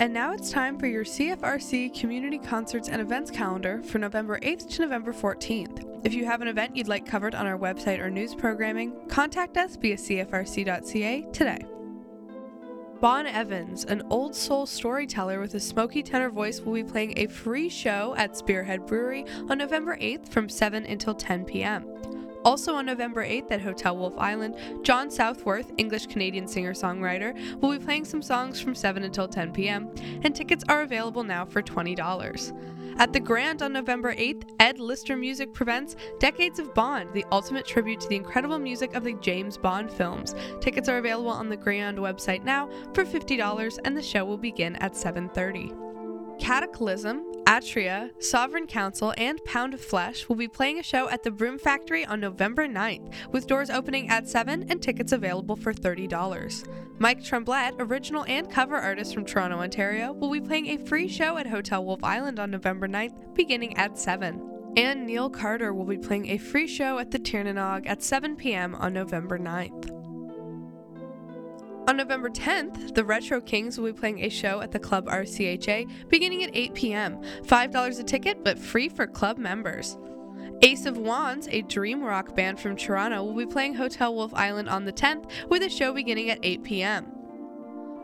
And 0.00 0.12
now 0.12 0.32
it's 0.32 0.50
time 0.50 0.78
for 0.78 0.86
your 0.86 1.04
CFRC 1.04 1.98
community 1.98 2.38
concerts 2.38 2.88
and 2.88 3.00
events 3.00 3.30
calendar 3.30 3.82
for 3.82 3.98
November 3.98 4.40
8th 4.40 4.70
to 4.70 4.82
November 4.82 5.12
14th. 5.12 6.00
If 6.04 6.14
you 6.14 6.24
have 6.24 6.40
an 6.40 6.48
event 6.48 6.74
you'd 6.74 6.88
like 6.88 7.06
covered 7.06 7.34
on 7.34 7.46
our 7.46 7.58
website 7.58 8.00
or 8.00 8.10
news 8.10 8.34
programming, 8.34 9.08
contact 9.08 9.56
us 9.56 9.76
via 9.76 9.96
cfrc.ca 9.96 11.26
today. 11.32 11.64
Bon 13.04 13.26
Evans, 13.26 13.84
an 13.84 14.02
old 14.08 14.34
soul 14.34 14.64
storyteller 14.64 15.38
with 15.38 15.52
a 15.52 15.60
smoky 15.60 16.02
tenor 16.02 16.30
voice, 16.30 16.62
will 16.62 16.72
be 16.72 16.82
playing 16.82 17.12
a 17.18 17.26
free 17.26 17.68
show 17.68 18.14
at 18.16 18.34
Spearhead 18.34 18.86
Brewery 18.86 19.26
on 19.50 19.58
November 19.58 19.98
8th 19.98 20.30
from 20.30 20.48
7 20.48 20.86
until 20.86 21.14
10 21.14 21.44
p.m. 21.44 21.84
Also 22.46 22.74
on 22.74 22.86
November 22.86 23.22
8th 23.22 23.50
at 23.50 23.60
Hotel 23.60 23.94
Wolfe 23.94 24.16
Island, 24.16 24.56
John 24.82 25.10
Southworth, 25.10 25.70
English 25.76 26.06
Canadian 26.06 26.48
singer 26.48 26.72
songwriter, 26.72 27.34
will 27.60 27.78
be 27.78 27.84
playing 27.84 28.06
some 28.06 28.22
songs 28.22 28.58
from 28.58 28.74
7 28.74 29.02
until 29.02 29.28
10 29.28 29.52
p.m., 29.52 29.90
and 30.22 30.34
tickets 30.34 30.64
are 30.70 30.80
available 30.80 31.24
now 31.24 31.44
for 31.44 31.60
$20. 31.60 31.98
At 32.96 33.12
the 33.12 33.18
Grand 33.18 33.60
on 33.60 33.72
November 33.72 34.14
8th, 34.14 34.44
Ed 34.60 34.78
Lister 34.78 35.16
Music 35.16 35.52
presents 35.52 35.96
Decades 36.20 36.60
of 36.60 36.72
Bond, 36.74 37.12
the 37.12 37.24
ultimate 37.32 37.66
tribute 37.66 38.00
to 38.00 38.08
the 38.08 38.14
incredible 38.14 38.58
music 38.58 38.94
of 38.94 39.02
the 39.02 39.14
James 39.14 39.56
Bond 39.56 39.90
films. 39.90 40.34
Tickets 40.60 40.88
are 40.88 40.98
available 40.98 41.30
on 41.30 41.48
the 41.48 41.56
Grand 41.56 41.98
website 41.98 42.44
now 42.44 42.70
for 42.92 43.04
$50 43.04 43.78
and 43.84 43.96
the 43.96 44.02
show 44.02 44.24
will 44.24 44.38
begin 44.38 44.76
at 44.76 44.92
7:30. 44.92 45.72
Cataclysm, 46.38 47.24
Atria, 47.54 48.10
Sovereign 48.20 48.66
Council, 48.66 49.14
and 49.16 49.38
Pound 49.44 49.74
of 49.74 49.80
Flesh 49.80 50.28
will 50.28 50.34
be 50.34 50.48
playing 50.48 50.80
a 50.80 50.82
show 50.82 51.08
at 51.08 51.22
the 51.22 51.30
Broom 51.30 51.56
Factory 51.56 52.04
on 52.04 52.18
November 52.18 52.66
9th, 52.66 53.12
with 53.30 53.46
doors 53.46 53.70
opening 53.70 54.08
at 54.08 54.28
7 54.28 54.66
and 54.68 54.82
tickets 54.82 55.12
available 55.12 55.54
for 55.54 55.72
$30. 55.72 56.68
Mike 56.98 57.22
Tremblett, 57.22 57.76
original 57.78 58.24
and 58.26 58.50
cover 58.50 58.74
artist 58.74 59.14
from 59.14 59.24
Toronto, 59.24 59.58
Ontario, 59.58 60.12
will 60.12 60.32
be 60.32 60.40
playing 60.40 60.66
a 60.66 60.84
free 60.84 61.06
show 61.06 61.36
at 61.36 61.46
Hotel 61.46 61.84
Wolfe 61.84 62.02
Island 62.02 62.40
on 62.40 62.50
November 62.50 62.88
9th, 62.88 63.36
beginning 63.36 63.76
at 63.76 63.96
7. 63.96 64.72
And 64.76 65.06
Neil 65.06 65.30
Carter 65.30 65.72
will 65.72 65.84
be 65.84 65.96
playing 65.96 66.30
a 66.30 66.38
free 66.38 66.66
show 66.66 66.98
at 66.98 67.12
the 67.12 67.20
Tir 67.20 67.44
Nan 67.44 67.56
Og 67.56 67.86
at 67.86 68.02
7 68.02 68.34
p.m. 68.34 68.74
on 68.74 68.92
November 68.92 69.38
9th. 69.38 69.93
On 71.86 71.98
November 71.98 72.30
10th, 72.30 72.94
the 72.94 73.04
Retro 73.04 73.42
Kings 73.42 73.78
will 73.78 73.92
be 73.92 73.98
playing 73.98 74.24
a 74.24 74.30
show 74.30 74.62
at 74.62 74.72
the 74.72 74.78
Club 74.78 75.06
RCHA 75.06 76.08
beginning 76.08 76.42
at 76.42 76.50
8 76.54 76.72
p.m. 76.72 77.20
$5 77.42 78.00
a 78.00 78.02
ticket, 78.02 78.42
but 78.42 78.58
free 78.58 78.88
for 78.88 79.06
club 79.06 79.36
members. 79.36 79.98
Ace 80.62 80.86
of 80.86 80.96
Wands, 80.96 81.46
a 81.50 81.60
dream 81.62 82.02
rock 82.02 82.34
band 82.34 82.58
from 82.58 82.74
Toronto, 82.74 83.22
will 83.22 83.34
be 83.34 83.44
playing 83.44 83.74
Hotel 83.74 84.14
Wolfe 84.14 84.32
Island 84.32 84.70
on 84.70 84.86
the 84.86 84.94
10th 84.94 85.30
with 85.50 85.62
a 85.62 85.68
show 85.68 85.92
beginning 85.92 86.30
at 86.30 86.38
8 86.42 86.64
p.m. 86.64 87.13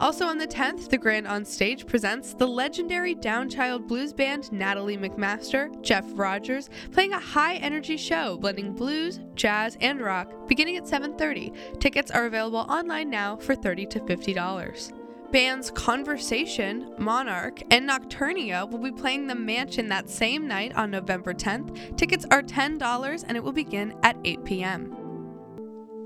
Also 0.01 0.25
on 0.25 0.39
the 0.39 0.47
10th, 0.47 0.89
the 0.89 0.97
Grand 0.97 1.29
On 1.29 1.45
Stage 1.45 1.87
presents 1.87 2.33
the 2.33 2.47
legendary 2.47 3.15
Downchild 3.15 3.87
blues 3.87 4.15
band 4.15 4.51
Natalie 4.51 4.97
McMaster, 4.97 5.71
Jeff 5.83 6.07
Rogers, 6.15 6.71
playing 6.91 7.13
a 7.13 7.21
high-energy 7.21 7.99
show 7.99 8.39
blending 8.39 8.73
blues, 8.73 9.21
jazz, 9.35 9.77
and 9.83 10.01
rock 10.01 10.49
beginning 10.49 10.79
at 10.79 10.87
7:30. 10.87 11.53
Tickets 11.81 12.11
are 12.11 12.25
available 12.25 12.61
online 12.61 13.11
now 13.11 13.37
for 13.37 13.55
30 13.55 13.85
to 13.87 14.01
$50. 14.01 14.95
Bands 15.33 15.71
Conversation, 15.71 16.95
Monarch, 16.99 17.61
and 17.71 17.89
Nocturnia 17.89 18.69
will 18.69 18.79
be 18.79 18.91
playing 18.91 19.27
the 19.27 19.35
Mansion 19.35 19.87
that 19.89 20.09
same 20.09 20.49
night 20.49 20.75
on 20.77 20.91
November 20.91 21.35
10th. 21.35 21.97
Tickets 21.97 22.25
are 22.31 22.43
$10 22.43 23.25
and 23.29 23.37
it 23.37 23.45
will 23.45 23.53
begin 23.53 23.95
at 24.03 24.17
8 24.25 24.45
p.m. 24.45 25.00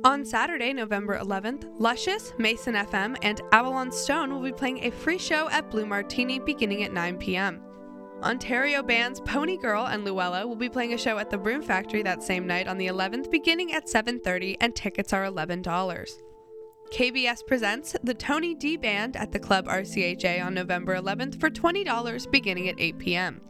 On 0.04 0.22
Saturday, 0.22 0.74
November 0.74 1.18
11th, 1.18 1.64
Luscious, 1.78 2.34
Mason 2.36 2.74
FM, 2.74 3.16
and 3.22 3.40
Avalon 3.52 3.90
Stone 3.90 4.34
will 4.34 4.42
be 4.42 4.52
playing 4.52 4.84
a 4.84 4.90
free 4.90 5.16
show 5.16 5.48
at 5.48 5.70
Blue 5.70 5.86
Martini 5.86 6.38
beginning 6.38 6.82
at 6.82 6.92
9 6.92 7.16
p.m. 7.16 7.62
Ontario 8.22 8.82
bands 8.82 9.22
Pony 9.22 9.56
Girl 9.56 9.86
and 9.86 10.04
Luella 10.04 10.46
will 10.46 10.56
be 10.56 10.68
playing 10.68 10.92
a 10.92 10.98
show 10.98 11.16
at 11.16 11.30
the 11.30 11.38
Broom 11.38 11.62
Factory 11.62 12.02
that 12.02 12.22
same 12.22 12.46
night 12.46 12.68
on 12.68 12.76
the 12.76 12.88
11th 12.88 13.30
beginning 13.30 13.72
at 13.72 13.86
7:30 13.86 14.58
and 14.60 14.76
tickets 14.76 15.14
are 15.14 15.24
$11. 15.24 15.62
KBS 16.92 17.46
presents 17.46 17.96
the 18.02 18.12
Tony 18.12 18.54
D 18.54 18.76
Band 18.76 19.16
at 19.16 19.32
the 19.32 19.38
Club 19.38 19.66
RCHA 19.68 20.44
on 20.44 20.52
November 20.52 20.96
11th 20.96 21.40
for 21.40 21.48
$20 21.48 22.30
beginning 22.30 22.68
at 22.68 22.78
8 22.78 22.98
p.m. 22.98 23.40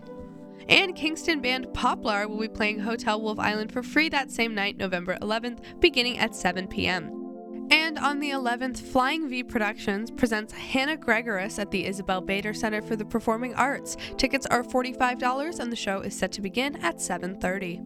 And 0.69 0.95
Kingston 0.95 1.41
band 1.41 1.73
Poplar 1.75 2.29
will 2.29 2.39
be 2.39 2.49
playing 2.49 2.81
Hotel 2.81 3.21
Wolfe 3.21 3.39
Island 3.39 3.73
for 3.73 3.83
free 3.83 4.09
that 4.09 4.31
same 4.31 4.55
night, 4.55 4.77
November 4.77 5.19
11th, 5.21 5.81
beginning 5.81 6.19
at 6.19 6.35
7 6.35 6.69
p.m. 6.69 7.25
And 7.71 7.99
on 7.99 8.21
the 8.21 8.31
11th, 8.31 8.79
Flying 8.79 9.29
V 9.29 9.43
Productions 9.43 10.11
presents 10.11 10.53
Hannah 10.53 10.97
Georgas 10.97 11.59
at 11.59 11.71
the 11.71 11.87
Isabel 11.87 12.21
Bader 12.21 12.53
Center 12.53 12.83
for 12.83 12.95
the 12.95 13.05
Performing 13.05 13.55
Arts. 13.55 13.97
Tickets 14.17 14.47
are 14.47 14.63
$45 14.63 15.59
and 15.59 15.73
the 15.73 15.77
show 15.77 16.01
is 16.01 16.17
set 16.17 16.33
to 16.33 16.43
begin 16.43 16.77
at 16.77 16.97
7:30. 16.97 17.81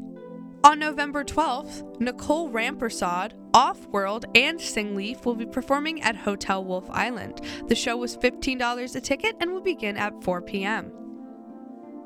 On 0.65 0.79
November 0.79 1.23
12th, 1.23 2.01
Nicole 2.01 2.51
Rampersad, 2.51 3.33
Off 3.55 3.87
World, 3.87 4.25
and 4.35 4.59
Singleaf 4.59 5.25
will 5.25 5.37
be 5.37 5.47
performing 5.47 6.03
at 6.03 6.17
Hotel 6.17 6.65
Wolfe 6.65 6.91
Island. 6.91 7.41
The 7.69 7.77
show 7.77 7.97
was 7.97 8.17
$15 8.17 8.97
a 8.97 9.01
ticket 9.01 9.37
and 9.41 9.53
will 9.53 9.61
begin 9.61 9.97
at 9.97 10.23
4 10.25 10.43
p.m. 10.43 10.93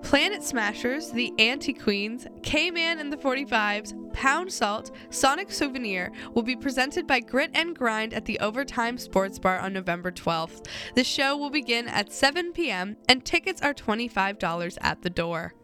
Planet 0.02 0.42
Smashers, 0.42 1.10
The 1.10 1.32
Anti 1.38 1.72
Queens, 1.72 2.26
K 2.42 2.70
Man 2.70 2.98
and 2.98 3.12
the 3.12 3.16
45s, 3.16 4.12
Pound 4.12 4.52
Salt, 4.52 4.90
Sonic 5.10 5.50
Souvenir 5.50 6.12
will 6.34 6.42
be 6.42 6.56
presented 6.56 7.06
by 7.06 7.20
Grit 7.20 7.50
and 7.54 7.76
Grind 7.76 8.12
at 8.12 8.26
the 8.26 8.38
Overtime 8.40 8.98
Sports 8.98 9.38
Bar 9.38 9.58
on 9.60 9.72
November 9.72 10.10
12th. 10.10 10.66
The 10.94 11.04
show 11.04 11.36
will 11.36 11.50
begin 11.50 11.88
at 11.88 12.12
7 12.12 12.52
p.m. 12.52 12.96
and 13.08 13.24
tickets 13.24 13.62
are 13.62 13.72
$25 13.74 14.76
at 14.80 15.02
the 15.02 15.10
door. 15.10 15.54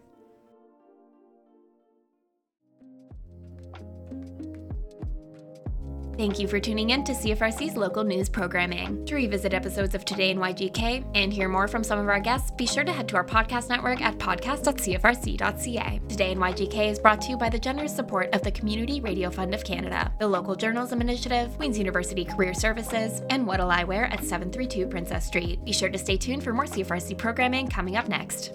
Thank 6.18 6.40
you 6.40 6.48
for 6.48 6.58
tuning 6.58 6.90
in 6.90 7.04
to 7.04 7.12
CFRC's 7.12 7.76
local 7.76 8.02
news 8.02 8.28
programming. 8.28 9.06
To 9.06 9.14
revisit 9.14 9.54
episodes 9.54 9.94
of 9.94 10.04
Today 10.04 10.30
in 10.30 10.38
YGK 10.38 11.04
and 11.14 11.32
hear 11.32 11.48
more 11.48 11.68
from 11.68 11.84
some 11.84 12.00
of 12.00 12.08
our 12.08 12.18
guests, 12.18 12.50
be 12.50 12.66
sure 12.66 12.82
to 12.82 12.90
head 12.90 13.06
to 13.10 13.16
our 13.16 13.24
podcast 13.24 13.68
network 13.68 14.00
at 14.00 14.18
podcast.cfrc.ca. 14.18 16.00
Today 16.08 16.32
in 16.32 16.38
YGK 16.38 16.90
is 16.90 16.98
brought 16.98 17.20
to 17.20 17.30
you 17.30 17.36
by 17.36 17.48
the 17.48 17.58
generous 17.60 17.94
support 17.94 18.34
of 18.34 18.42
the 18.42 18.50
Community 18.50 19.00
Radio 19.00 19.30
Fund 19.30 19.54
of 19.54 19.62
Canada, 19.62 20.12
the 20.18 20.26
Local 20.26 20.56
Journalism 20.56 21.00
Initiative, 21.00 21.56
Queen's 21.56 21.78
University 21.78 22.24
Career 22.24 22.52
Services, 22.52 23.22
and 23.30 23.46
What'll 23.46 23.70
I 23.70 23.84
Wear 23.84 24.06
at 24.06 24.24
732 24.24 24.88
Princess 24.88 25.24
Street. 25.24 25.64
Be 25.64 25.72
sure 25.72 25.88
to 25.88 25.98
stay 25.98 26.16
tuned 26.16 26.42
for 26.42 26.52
more 26.52 26.64
CFRC 26.64 27.16
programming 27.16 27.68
coming 27.68 27.94
up 27.94 28.08
next. 28.08 28.54